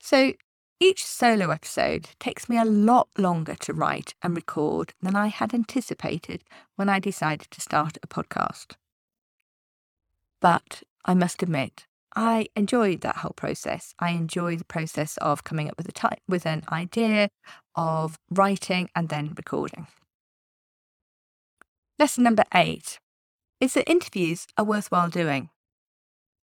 So 0.00 0.32
each 0.80 1.04
solo 1.04 1.50
episode 1.50 2.08
takes 2.18 2.48
me 2.48 2.58
a 2.58 2.64
lot 2.64 3.08
longer 3.16 3.54
to 3.60 3.72
write 3.72 4.14
and 4.20 4.34
record 4.34 4.94
than 5.00 5.14
I 5.14 5.28
had 5.28 5.54
anticipated 5.54 6.42
when 6.74 6.88
I 6.88 6.98
decided 6.98 7.50
to 7.52 7.60
start 7.60 7.98
a 8.02 8.08
podcast. 8.08 8.72
But 10.40 10.82
I 11.04 11.14
must 11.14 11.40
admit, 11.40 11.86
I 12.14 12.48
enjoy 12.54 12.96
that 12.98 13.16
whole 13.16 13.32
process. 13.34 13.94
I 13.98 14.10
enjoy 14.10 14.56
the 14.56 14.64
process 14.64 15.16
of 15.18 15.44
coming 15.44 15.68
up 15.68 15.74
with 15.78 15.88
a 15.88 15.92
type, 15.92 16.20
with 16.28 16.46
an 16.46 16.62
idea, 16.70 17.30
of 17.74 18.18
writing 18.30 18.90
and 18.94 19.08
then 19.08 19.32
recording. 19.36 19.86
Lesson 21.98 22.24
number 22.24 22.44
eight 22.54 22.98
is 23.60 23.74
that 23.74 23.88
interviews 23.88 24.46
are 24.58 24.64
worthwhile 24.64 25.08
doing. 25.08 25.50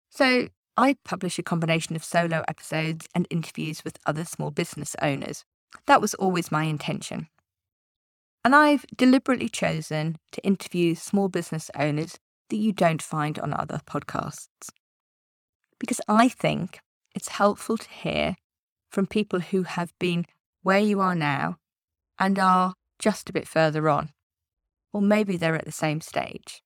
So 0.09 0.49
I 0.75 0.97
publish 1.05 1.37
a 1.39 1.43
combination 1.43 1.95
of 1.95 2.03
solo 2.03 2.43
episodes 2.47 3.07
and 3.13 3.27
interviews 3.29 3.83
with 3.85 3.99
other 4.05 4.25
small 4.25 4.51
business 4.51 4.95
owners. 5.01 5.45
That 5.85 6.01
was 6.01 6.13
always 6.15 6.51
my 6.51 6.63
intention. 6.63 7.27
And 8.43 8.55
I've 8.55 8.85
deliberately 8.95 9.47
chosen 9.47 10.17
to 10.33 10.43
interview 10.43 10.95
small 10.95 11.29
business 11.29 11.71
owners 11.77 12.17
that 12.49 12.57
you 12.57 12.73
don't 12.73 13.01
find 13.01 13.39
on 13.39 13.53
other 13.53 13.79
podcasts. 13.85 14.69
Because 15.83 15.99
I 16.07 16.29
think 16.29 16.79
it's 17.13 17.27
helpful 17.27 17.77
to 17.77 17.89
hear 17.89 18.37
from 18.89 19.05
people 19.05 19.41
who 19.41 19.63
have 19.63 19.91
been 19.99 20.25
where 20.61 20.79
you 20.79 21.01
are 21.01 21.13
now 21.13 21.57
and 22.17 22.39
are 22.39 22.75
just 22.99 23.29
a 23.29 23.33
bit 23.33 23.49
further 23.49 23.89
on. 23.89 24.11
Or 24.93 25.01
maybe 25.01 25.35
they're 25.35 25.57
at 25.57 25.65
the 25.65 25.73
same 25.73 25.99
stage. 25.99 26.63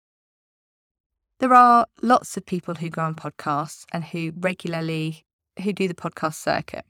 There 1.39 1.55
are 1.55 1.87
lots 1.99 2.37
of 2.37 2.45
people 2.45 2.75
who 2.75 2.91
go 2.91 3.01
on 3.01 3.15
podcasts 3.15 3.85
and 3.91 4.03
who 4.03 4.33
regularly 4.37 5.25
who 5.63 5.73
do 5.73 5.87
the 5.87 5.95
podcast 5.95 6.35
circuit. 6.35 6.85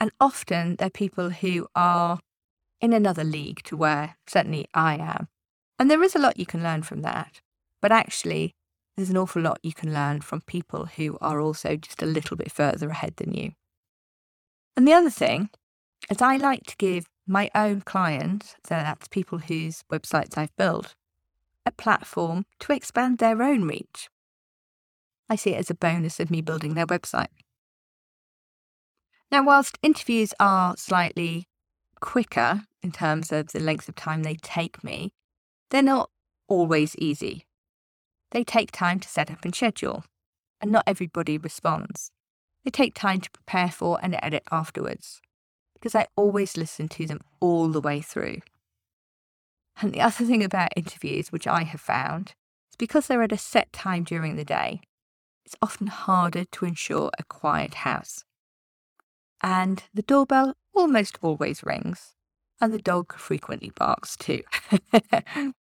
And 0.00 0.10
often 0.18 0.76
they're 0.76 0.88
people 0.88 1.28
who 1.28 1.66
are 1.74 2.18
in 2.80 2.94
another 2.94 3.24
league 3.24 3.62
to 3.64 3.76
where 3.76 4.16
certainly 4.26 4.68
I 4.72 4.96
am. 4.96 5.28
And 5.78 5.90
there 5.90 6.02
is 6.02 6.16
a 6.16 6.18
lot 6.18 6.38
you 6.38 6.46
can 6.46 6.62
learn 6.62 6.82
from 6.82 7.02
that. 7.02 7.42
But 7.82 7.92
actually, 7.92 8.54
there's 8.96 9.10
an 9.10 9.16
awful 9.16 9.42
lot 9.42 9.58
you 9.62 9.72
can 9.72 9.92
learn 9.92 10.20
from 10.20 10.40
people 10.42 10.86
who 10.86 11.18
are 11.20 11.40
also 11.40 11.76
just 11.76 12.02
a 12.02 12.06
little 12.06 12.36
bit 12.36 12.52
further 12.52 12.88
ahead 12.90 13.16
than 13.16 13.34
you. 13.34 13.52
And 14.76 14.86
the 14.86 14.92
other 14.92 15.10
thing 15.10 15.50
is, 16.10 16.20
I 16.20 16.36
like 16.36 16.64
to 16.64 16.76
give 16.76 17.06
my 17.26 17.50
own 17.54 17.80
clients, 17.80 18.56
so 18.64 18.74
that's 18.74 19.08
people 19.08 19.38
whose 19.38 19.82
websites 19.90 20.36
I've 20.36 20.54
built, 20.56 20.94
a 21.64 21.72
platform 21.72 22.44
to 22.60 22.72
expand 22.72 23.18
their 23.18 23.42
own 23.42 23.66
reach. 23.66 24.08
I 25.28 25.36
see 25.36 25.54
it 25.54 25.58
as 25.58 25.70
a 25.70 25.74
bonus 25.74 26.20
of 26.20 26.30
me 26.30 26.42
building 26.42 26.74
their 26.74 26.86
website. 26.86 27.28
Now, 29.32 29.42
whilst 29.42 29.78
interviews 29.82 30.34
are 30.38 30.76
slightly 30.76 31.48
quicker 32.00 32.62
in 32.82 32.92
terms 32.92 33.32
of 33.32 33.48
the 33.48 33.60
length 33.60 33.88
of 33.88 33.94
time 33.94 34.22
they 34.22 34.36
take 34.36 34.84
me, 34.84 35.12
they're 35.70 35.82
not 35.82 36.10
always 36.46 36.94
easy. 36.96 37.46
They 38.34 38.42
take 38.42 38.72
time 38.72 38.98
to 38.98 39.08
set 39.08 39.30
up 39.30 39.44
and 39.44 39.54
schedule, 39.54 40.04
and 40.60 40.72
not 40.72 40.82
everybody 40.88 41.38
responds. 41.38 42.10
They 42.64 42.70
take 42.72 42.92
time 42.92 43.20
to 43.20 43.30
prepare 43.30 43.70
for 43.70 44.00
and 44.02 44.18
edit 44.20 44.42
afterwards, 44.50 45.22
because 45.72 45.94
I 45.94 46.08
always 46.16 46.56
listen 46.56 46.88
to 46.88 47.06
them 47.06 47.20
all 47.38 47.68
the 47.68 47.80
way 47.80 48.00
through. 48.00 48.40
And 49.80 49.92
the 49.92 50.00
other 50.00 50.24
thing 50.24 50.42
about 50.42 50.72
interviews, 50.76 51.30
which 51.30 51.46
I 51.46 51.62
have 51.62 51.80
found, 51.80 52.34
is 52.72 52.76
because 52.76 53.06
they're 53.06 53.22
at 53.22 53.30
a 53.30 53.38
set 53.38 53.72
time 53.72 54.02
during 54.02 54.34
the 54.34 54.44
day, 54.44 54.80
it's 55.46 55.54
often 55.62 55.86
harder 55.86 56.44
to 56.44 56.64
ensure 56.64 57.12
a 57.16 57.22
quiet 57.22 57.74
house. 57.74 58.24
And 59.42 59.84
the 59.94 60.02
doorbell 60.02 60.54
almost 60.74 61.18
always 61.22 61.62
rings, 61.62 62.14
and 62.60 62.74
the 62.74 62.82
dog 62.82 63.14
frequently 63.14 63.70
barks 63.70 64.16
too. 64.16 64.42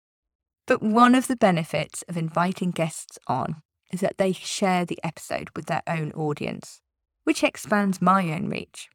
but 0.67 0.83
one 0.83 1.15
of 1.15 1.29
the 1.29 1.37
benefits 1.37 2.03
of 2.09 2.17
inviting 2.17 2.71
guests 2.71 3.19
on 3.27 3.63
is 3.93 4.01
that 4.01 4.19
they 4.19 4.33
share 4.33 4.85
the 4.85 4.99
episode 5.05 5.49
with 5.55 5.67
their 5.67 5.83
own 5.87 6.13
audience, 6.13 6.81
which 7.25 7.45
expands 7.45 8.03
my 8.03 8.33
own 8.33 8.49
reach. 8.49 8.89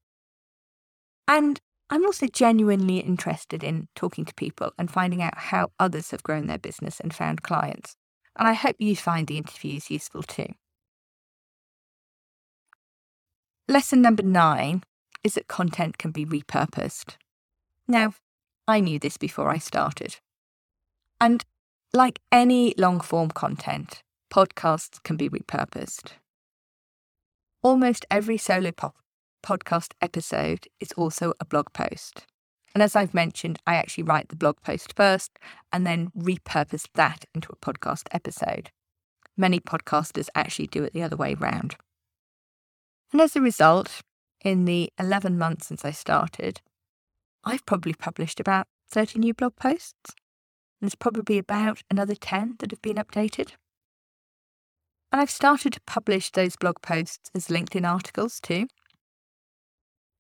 And 1.28 1.60
I'm 1.90 2.06
also 2.06 2.28
genuinely 2.28 2.98
interested 2.98 3.64
in 3.64 3.88
talking 3.96 4.26
to 4.26 4.34
people 4.34 4.72
and 4.78 4.92
finding 4.92 5.22
out 5.22 5.38
how 5.38 5.72
others 5.80 6.12
have 6.12 6.24
grown 6.24 6.48
their 6.48 6.58
business 6.58 7.00
and 7.00 7.14
found 7.14 7.44
clients. 7.44 7.96
And 8.38 8.48
I 8.48 8.54
hope 8.54 8.76
you 8.80 8.96
find 8.96 9.28
the 9.28 9.38
interviews 9.38 9.90
useful 9.90 10.24
too. 10.24 10.48
Lesson 13.68 14.02
number 14.02 14.24
nine 14.24 14.84
is 15.24 15.36
that 15.36 15.48
content 15.48 15.98
can 15.98 16.12
be 16.12 16.26
repurposed. 16.26 17.16
Now, 17.88 18.14
I 18.68 18.80
knew 18.80 19.00
this 19.00 19.18
before 19.18 19.50
I 19.50 19.58
started. 19.58 20.18
And 21.20 21.46
like 21.94 22.20
any 22.32 22.74
long 22.78 23.02
form 23.02 23.32
content, 23.32 24.02
podcasts 24.32 25.04
can 25.04 25.18
be 25.18 25.30
repurposed. 25.30 26.14
Almost 27.62 28.06
every 28.10 28.38
solo 28.38 28.72
pop 28.72 28.96
podcast 29.44 29.94
episode 30.02 30.68
is 30.80 30.92
also 30.94 31.34
a 31.40 31.46
blog 31.46 31.74
post. 31.74 32.26
And 32.74 32.82
as 32.82 32.96
I've 32.96 33.14
mentioned, 33.14 33.60
I 33.68 33.76
actually 33.76 34.06
write 34.06 34.30
the 34.30 34.38
blog 34.38 34.62
post 34.62 34.94
first 34.96 35.38
and 35.74 35.86
then 35.86 36.12
repurpose 36.18 36.88
that 36.94 37.26
into 37.36 37.52
a 37.52 37.58
podcast 37.58 38.04
episode. 38.12 38.70
Many 39.36 39.60
podcasters 39.60 40.30
actually 40.34 40.68
do 40.68 40.84
it 40.84 40.94
the 40.94 41.04
other 41.04 41.18
way 41.18 41.34
round. 41.34 41.76
And 43.12 43.20
as 43.20 43.36
a 43.36 43.42
result, 43.42 44.02
in 44.44 44.64
the 44.66 44.90
11 44.98 45.38
months 45.38 45.68
since 45.68 45.84
I 45.84 45.92
started, 45.92 46.62
I've 47.44 47.66
probably 47.66 47.94
published 47.94 48.40
about 48.40 48.68
30 48.90 49.20
new 49.20 49.34
blog 49.34 49.56
posts. 49.58 50.16
There's 50.82 50.96
probably 50.96 51.38
about 51.38 51.84
another 51.92 52.16
10 52.16 52.56
that 52.60 52.72
have 52.72 52.82
been 52.82 52.98
updated. 52.98 53.52
And 55.12 55.22
I've 55.22 55.30
started 55.30 55.74
to 55.74 55.82
publish 55.82 56.32
those 56.32 56.56
blog 56.56 56.82
posts 56.82 57.30
as 57.36 57.48
LinkedIn 57.48 57.88
articles 57.88 58.40
too. 58.40 58.68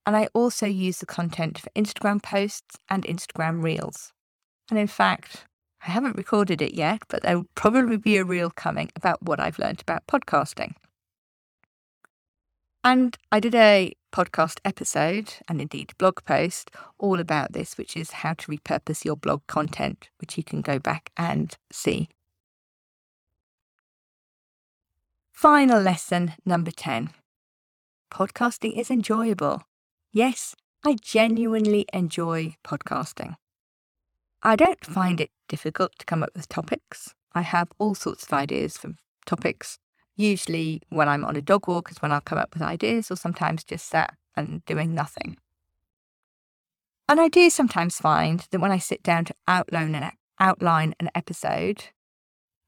And 0.05 0.15
I 0.15 0.27
also 0.33 0.65
use 0.67 0.99
the 0.99 1.05
content 1.05 1.59
for 1.59 1.69
Instagram 1.75 2.21
posts 2.21 2.77
and 2.89 3.03
Instagram 3.03 3.63
reels. 3.63 4.11
And 4.69 4.77
in 4.77 4.87
fact, 4.87 5.45
I 5.85 5.91
haven't 5.91 6.17
recorded 6.17 6.61
it 6.61 6.75
yet, 6.75 7.03
but 7.07 7.23
there 7.23 7.37
will 7.37 7.47
probably 7.55 7.97
be 7.97 8.17
a 8.17 8.23
reel 8.23 8.51
coming 8.51 8.91
about 8.95 9.23
what 9.23 9.39
I've 9.39 9.59
learned 9.59 9.81
about 9.81 10.05
podcasting. 10.07 10.73
And 12.83 13.17
I 13.31 13.39
did 13.39 13.55
a 13.55 13.93
podcast 14.11 14.59
episode 14.65 15.33
and 15.47 15.61
indeed 15.61 15.93
blog 15.97 16.23
post 16.25 16.71
all 16.97 17.19
about 17.19 17.53
this, 17.53 17.77
which 17.77 17.95
is 17.97 18.11
how 18.11 18.33
to 18.33 18.51
repurpose 18.51 19.05
your 19.05 19.15
blog 19.15 19.41
content, 19.47 20.09
which 20.19 20.37
you 20.37 20.43
can 20.43 20.61
go 20.61 20.79
back 20.79 21.11
and 21.17 21.57
see. 21.71 22.09
Final 25.31 25.81
lesson 25.81 26.33
number 26.45 26.71
10 26.71 27.09
podcasting 28.11 28.77
is 28.77 28.91
enjoyable. 28.91 29.63
Yes, 30.11 30.55
I 30.85 30.97
genuinely 31.01 31.85
enjoy 31.93 32.55
podcasting. 32.63 33.35
I 34.43 34.55
don't 34.55 34.85
find 34.85 35.21
it 35.21 35.31
difficult 35.47 35.93
to 35.99 36.05
come 36.05 36.21
up 36.21 36.31
with 36.35 36.49
topics. 36.49 37.13
I 37.33 37.41
have 37.41 37.69
all 37.79 37.95
sorts 37.95 38.23
of 38.23 38.33
ideas 38.33 38.77
for 38.77 38.91
topics. 39.25 39.77
Usually, 40.21 40.83
when 40.89 41.09
I'm 41.09 41.25
on 41.25 41.35
a 41.35 41.41
dog 41.41 41.67
walk, 41.67 41.89
is 41.89 41.99
when 41.99 42.11
I'll 42.11 42.21
come 42.21 42.37
up 42.37 42.53
with 42.53 42.61
ideas, 42.61 43.09
or 43.09 43.15
sometimes 43.15 43.63
just 43.63 43.87
sat 43.87 44.13
and 44.35 44.63
doing 44.65 44.93
nothing. 44.93 45.37
And 47.09 47.19
I 47.19 47.27
do 47.27 47.49
sometimes 47.49 47.97
find 47.97 48.45
that 48.51 48.61
when 48.61 48.71
I 48.71 48.77
sit 48.77 49.01
down 49.01 49.25
to 49.25 49.33
outline 49.47 49.95
an, 49.95 50.11
outline 50.39 50.93
an 50.99 51.09
episode, 51.15 51.85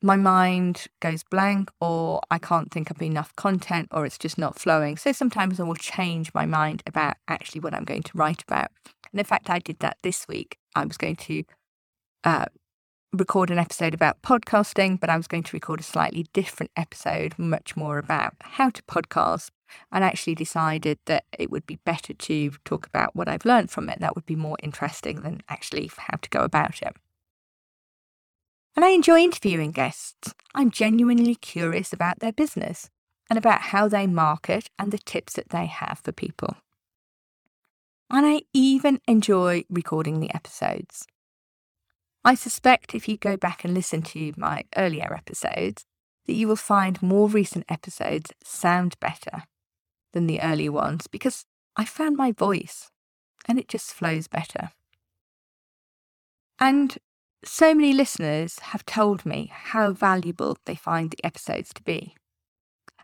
my 0.02 0.16
mind 0.16 0.88
goes 1.00 1.24
blank, 1.24 1.70
or 1.80 2.22
I 2.32 2.39
can't 2.39 2.72
think 2.72 2.89
of 2.89 3.00
enough 3.04 3.36
content, 3.36 3.88
or 3.92 4.04
it's 4.04 4.18
just 4.18 4.39
not 4.39 4.58
flowing. 4.58 4.98
So 4.98 5.12
sometimes 5.12 5.60
I 5.60 5.63
will 5.63 5.76
change 5.76 6.34
my 6.34 6.48
mind 6.48 6.82
about 6.88 7.18
actually 7.28 7.62
what 7.62 7.76
I'm 7.76 7.86
going 7.86 8.04
to 8.04 8.18
write 8.18 8.42
about. 8.42 8.72
And 9.12 9.20
in 9.20 9.26
fact, 9.26 9.52
I 9.52 9.60
did 9.60 9.78
that 9.80 9.98
this 10.02 10.28
week. 10.28 10.58
I 10.74 10.86
was 10.86 10.98
going 10.98 11.18
to 11.18 11.44
uh, 12.24 12.46
record 13.13 13.52
an 13.52 13.60
episode 13.60 13.93
about 13.93 14.21
podcasting, 14.23 14.99
but 14.99 15.10
I 15.10 15.17
was 15.17 15.28
going 15.28 15.43
to 15.43 15.56
record 15.56 15.80
a 15.80 15.84
slightly 15.84 16.26
different 16.34 16.71
episode, 16.76 17.36
much 17.38 17.78
more 17.78 17.97
about 17.99 18.34
how 18.41 18.69
to 18.71 18.82
podcast, 18.84 19.52
and 19.91 20.04
actually 20.04 20.36
decided 20.36 20.97
that 21.06 21.26
it 21.38 21.52
would 21.52 21.65
be 21.65 21.80
better 21.86 22.13
to 22.13 22.52
talk 22.65 22.88
about 22.88 23.15
what 23.15 23.30
I've 23.30 23.45
learned 23.45 23.71
from 23.71 23.89
it. 23.89 23.99
That 23.99 24.15
would 24.15 24.26
be 24.26 24.36
more 24.36 24.58
interesting 24.63 25.21
than 25.21 25.41
actually 25.47 25.89
how 25.95 26.17
to 26.17 26.30
go 26.30 26.41
about 26.41 26.82
it. 26.82 26.95
And 28.76 28.84
I 28.84 28.89
enjoy 28.89 29.19
interviewing 29.19 29.71
guests. 29.71 30.34
I'm 30.56 30.71
genuinely 30.71 31.36
curious 31.36 31.93
about 31.93 32.19
their 32.19 32.34
business 32.34 32.89
and 33.30 33.38
about 33.38 33.62
how 33.62 33.88
they 33.88 34.08
market 34.08 34.69
and 34.80 34.91
the 34.91 34.97
tips 34.97 35.34
that 35.34 35.49
they 35.49 35.67
have 35.67 35.99
for 36.04 36.12
people. 36.12 36.58
And 38.10 38.26
I 38.26 38.41
even 38.54 38.99
enjoy 39.08 39.65
recording 39.69 40.19
the 40.19 40.34
episodes. 40.34 41.06
I 42.26 42.36
suspect 42.36 42.96
if 42.96 43.08
you 43.08 43.18
go 43.18 43.36
back 43.36 43.64
and 43.64 43.74
listen 43.74 44.02
to 44.04 44.34
my 44.38 44.64
earlier 44.78 45.14
episodes, 45.14 45.86
that 46.26 46.34
you 46.34 46.48
will 46.48 46.56
find 46.56 47.02
more 47.02 47.28
recent 47.28 47.66
episodes 47.68 48.32
sound 48.44 48.98
better 49.00 49.44
than 50.14 50.28
the 50.28 50.42
early 50.42 50.70
ones 50.70 51.08
because 51.08 51.46
I 51.76 51.86
found 51.86 52.16
my 52.16 52.32
voice 52.32 52.90
and 53.48 53.60
it 53.60 53.68
just 53.68 53.94
flows 53.94 54.28
better. 54.28 54.72
And 56.60 56.98
so 57.44 57.76
many 57.76 57.92
listeners 57.92 58.60
have 58.60 58.86
told 58.86 59.26
me 59.26 59.52
how 59.54 59.92
valuable 59.92 60.58
they 60.66 60.76
find 60.76 61.12
the 61.12 61.26
episodes 61.26 61.74
to 61.74 61.84
be. 61.84 62.16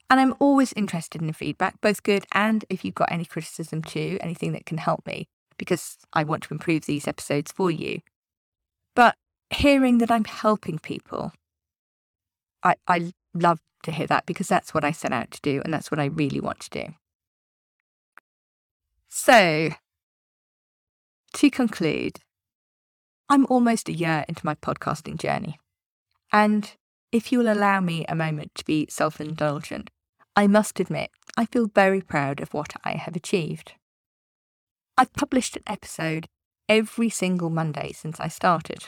And 0.09 0.19
I'm 0.19 0.33
always 0.39 0.71
interested 0.73 1.21
in 1.21 1.33
feedback, 1.33 1.81
both 1.81 2.03
good 2.03 2.25
and 2.33 2.63
if 2.69 2.85
you've 2.85 2.95
got 2.95 3.11
any 3.11 3.25
criticism 3.25 3.83
too, 3.83 4.17
anything 4.21 4.53
that 4.53 4.65
can 4.65 4.77
help 4.77 5.05
me, 5.05 5.27
because 5.57 5.97
I 6.13 6.23
want 6.23 6.43
to 6.43 6.53
improve 6.53 6.85
these 6.85 7.07
episodes 7.07 7.51
for 7.51 7.69
you. 7.69 7.99
Hearing 9.51 9.97
that 9.99 10.11
I'm 10.11 10.25
helping 10.25 10.79
people, 10.79 11.31
I, 12.63 12.75
I 12.87 13.13
love 13.33 13.59
to 13.83 13.91
hear 13.91 14.07
that 14.07 14.25
because 14.25 14.47
that's 14.47 14.73
what 14.73 14.83
I 14.83 14.91
set 14.91 15.11
out 15.11 15.31
to 15.31 15.41
do 15.41 15.61
and 15.63 15.73
that's 15.73 15.89
what 15.89 15.99
I 15.99 16.05
really 16.05 16.39
want 16.39 16.59
to 16.61 16.69
do. 16.69 16.93
So, 19.07 19.71
to 21.33 21.49
conclude, 21.49 22.19
I'm 23.27 23.45
almost 23.49 23.89
a 23.89 23.93
year 23.93 24.25
into 24.27 24.45
my 24.45 24.55
podcasting 24.55 25.17
journey. 25.17 25.59
And 26.31 26.71
if 27.11 27.31
you 27.31 27.39
will 27.39 27.51
allow 27.51 27.79
me 27.79 28.05
a 28.07 28.15
moment 28.15 28.53
to 28.55 28.65
be 28.65 28.87
self 28.89 29.19
indulgent, 29.19 29.89
I 30.35 30.47
must 30.47 30.79
admit 30.79 31.09
I 31.37 31.45
feel 31.45 31.67
very 31.73 32.01
proud 32.01 32.39
of 32.39 32.53
what 32.53 32.73
I 32.83 32.93
have 32.93 33.15
achieved. 33.15 33.73
I've 34.97 35.13
published 35.13 35.55
an 35.55 35.63
episode 35.65 36.27
every 36.67 37.09
single 37.09 37.49
Monday 37.49 37.91
since 37.93 38.19
I 38.19 38.27
started. 38.27 38.85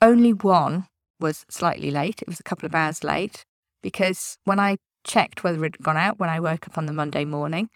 Only 0.00 0.32
one 0.32 0.86
was 1.18 1.46
slightly 1.48 1.90
late. 1.90 2.22
It 2.22 2.28
was 2.28 2.40
a 2.40 2.42
couple 2.42 2.66
of 2.66 2.72
mm-hmm. 2.72 2.86
hours 2.86 3.04
late 3.04 3.44
because 3.82 4.38
when 4.44 4.60
I 4.60 4.76
checked 5.04 5.44
whether 5.44 5.64
it 5.64 5.76
had 5.76 5.84
gone 5.84 5.96
out 5.96 6.18
when 6.18 6.28
I 6.28 6.40
woke 6.40 6.66
up 6.66 6.76
on 6.76 6.86
the 6.86 6.92
Monday 6.92 7.24
morning, 7.24 7.70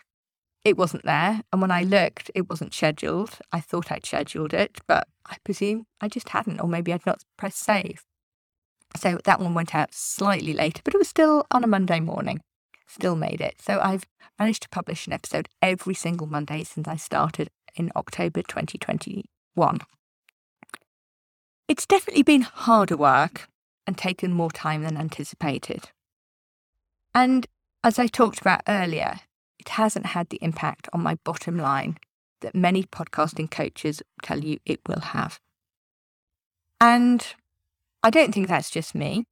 it 0.64 0.76
wasn't 0.76 1.04
there. 1.04 1.40
And 1.52 1.60
when 1.60 1.70
I 1.70 1.82
mm-hmm. 1.82 1.92
looked, 1.92 2.30
it 2.34 2.48
wasn't 2.48 2.74
scheduled. 2.74 3.38
I 3.52 3.60
thought 3.60 3.90
I'd 3.90 4.04
scheduled 4.04 4.52
it, 4.52 4.78
but 4.86 5.08
I 5.26 5.36
presume 5.44 5.86
I 6.00 6.08
just 6.08 6.30
hadn't, 6.30 6.60
or 6.60 6.68
maybe 6.68 6.92
I'd 6.92 7.06
not 7.06 7.22
pressed 7.38 7.60
save. 7.60 8.04
So 8.96 9.18
that 9.24 9.40
one 9.40 9.54
went 9.54 9.74
out 9.74 9.94
slightly 9.94 10.52
later, 10.52 10.82
but 10.84 10.94
it 10.94 10.98
was 10.98 11.08
still 11.08 11.46
on 11.50 11.64
a 11.64 11.68
Monday 11.68 12.00
morning. 12.00 12.40
Still 12.88 13.14
made 13.14 13.40
it. 13.40 13.62
So 13.62 13.78
I've 13.80 14.04
managed 14.38 14.64
to 14.64 14.68
publish 14.68 15.06
an 15.06 15.12
episode 15.12 15.48
every 15.62 15.94
single 15.94 16.26
Monday 16.26 16.64
since 16.64 16.88
I 16.88 16.96
started 16.96 17.48
in 17.76 17.92
October 17.94 18.42
2021. 18.42 19.78
It's 21.70 21.86
definitely 21.86 22.24
been 22.24 22.40
harder 22.42 22.96
work 22.96 23.48
and 23.86 23.96
taken 23.96 24.32
more 24.32 24.50
time 24.50 24.82
than 24.82 24.96
anticipated. 24.96 25.90
And 27.14 27.46
as 27.84 27.96
I 27.96 28.08
talked 28.08 28.40
about 28.40 28.62
earlier, 28.66 29.20
it 29.56 29.68
hasn't 29.68 30.06
had 30.06 30.30
the 30.30 30.40
impact 30.42 30.88
on 30.92 31.00
my 31.00 31.14
bottom 31.22 31.56
line 31.56 31.96
that 32.40 32.56
many 32.56 32.82
podcasting 32.82 33.48
coaches 33.48 34.02
tell 34.20 34.40
you 34.40 34.58
it 34.66 34.80
will 34.88 34.98
have. 34.98 35.38
And 36.80 37.24
I 38.02 38.10
don't 38.10 38.34
think 38.34 38.48
that's 38.48 38.70
just 38.70 38.92
me. 38.92 39.26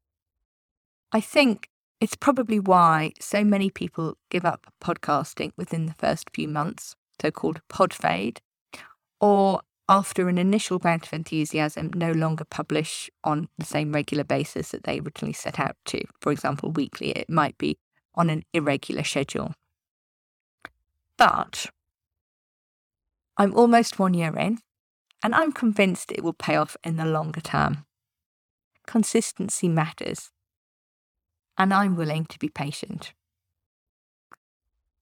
I 1.11 1.21
think 1.21 1.69
it's 2.01 2.15
probably 2.15 2.61
why 2.61 3.15
so 3.19 3.43
many 3.43 3.69
people 3.69 4.17
give 4.31 4.45
up 4.45 4.73
podcasting 4.81 5.51
within 5.57 5.87
the 5.87 5.95
first 5.95 6.31
few 6.33 6.47
months, 6.47 6.95
so 7.21 7.33
called 7.33 7.63
pod 7.69 7.93
fade, 7.93 8.41
or 9.21 9.63
after 9.89 10.29
an 10.29 10.37
initial 10.37 10.79
bout 10.79 11.07
of 11.07 11.13
enthusiasm, 11.13 11.91
no 11.95 12.13
longer 12.13 12.45
publish 12.45 13.09
on 13.25 13.49
the 13.59 13.65
same 13.65 13.93
regular 13.93 14.25
basis 14.25 14.71
that 14.71 14.85
they 14.85 15.01
originally 15.01 15.33
set 15.33 15.59
out 15.59 15.77
to. 15.87 16.03
For 16.21 16.31
example, 16.31 16.71
weekly, 16.71 17.11
it 17.11 17.31
might 17.31 17.57
be 17.57 17.79
on 18.15 18.29
an 18.29 18.45
irregular 18.53 19.03
schedule. 19.03 19.55
But 21.17 21.67
I'm 23.39 23.55
almost 23.55 23.99
one 23.99 24.15
year 24.15 24.37
in, 24.37 24.59
and 25.23 25.35
I'm 25.35 25.53
convinced 25.53 26.13
it 26.13 26.23
will 26.23 26.35
pay 26.35 26.57
off 26.57 26.77
in 26.85 26.97
the 26.97 27.07
longer 27.07 27.41
term. 27.41 27.87
Consistency 28.87 29.69
matters, 29.69 30.31
and 31.57 31.73
I'm 31.73 31.97
willing 31.97 32.27
to 32.27 32.39
be 32.39 32.49
patient. 32.49 33.15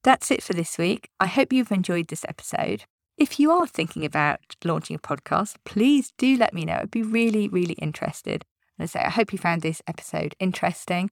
That's 0.04 0.30
it 0.30 0.42
for 0.42 0.52
this 0.52 0.78
week. 0.78 1.10
I 1.18 1.26
hope 1.26 1.52
you've 1.52 1.72
enjoyed 1.72 2.08
this 2.08 2.24
episode. 2.28 2.84
If 3.16 3.40
you 3.40 3.50
are 3.50 3.66
thinking 3.66 4.04
about 4.04 4.40
launching 4.62 4.94
a 4.94 4.98
podcast, 4.98 5.54
please 5.64 6.12
do 6.18 6.36
let 6.36 6.52
me 6.52 6.66
know. 6.66 6.80
I'd 6.82 6.90
be 6.90 7.02
really, 7.02 7.48
really 7.48 7.74
interested. 7.74 8.44
And 8.78 8.84
I 8.84 8.86
say, 8.86 9.00
I 9.00 9.08
hope 9.08 9.32
you 9.32 9.38
found 9.38 9.62
this 9.62 9.80
episode 9.86 10.34
interesting. 10.38 11.08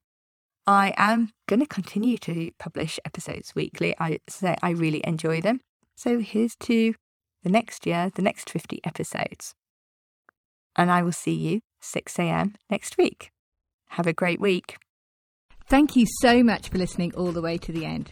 I 0.67 0.93
am 0.97 1.31
going 1.47 1.61
to 1.61 1.65
continue 1.65 2.17
to 2.19 2.51
publish 2.59 2.99
episodes 3.05 3.55
weekly. 3.55 3.95
I 3.99 4.19
say 4.29 4.55
I 4.61 4.69
really 4.69 5.01
enjoy 5.03 5.41
them. 5.41 5.61
So 5.95 6.19
here's 6.19 6.55
to 6.57 6.93
the 7.43 7.49
next 7.49 7.87
year, 7.87 8.11
the 8.13 8.21
next 8.21 8.51
50 8.51 8.81
episodes. 8.83 9.55
And 10.75 10.91
I 10.91 11.01
will 11.01 11.11
see 11.11 11.33
you 11.33 11.61
6 11.81 12.19
a.m. 12.19 12.53
next 12.69 12.97
week. 12.99 13.31
Have 13.89 14.05
a 14.05 14.13
great 14.13 14.39
week. 14.39 14.77
Thank 15.67 15.95
you 15.95 16.05
so 16.21 16.43
much 16.43 16.69
for 16.69 16.77
listening 16.77 17.15
all 17.15 17.31
the 17.31 17.41
way 17.41 17.57
to 17.57 17.71
the 17.71 17.85
end. 17.85 18.11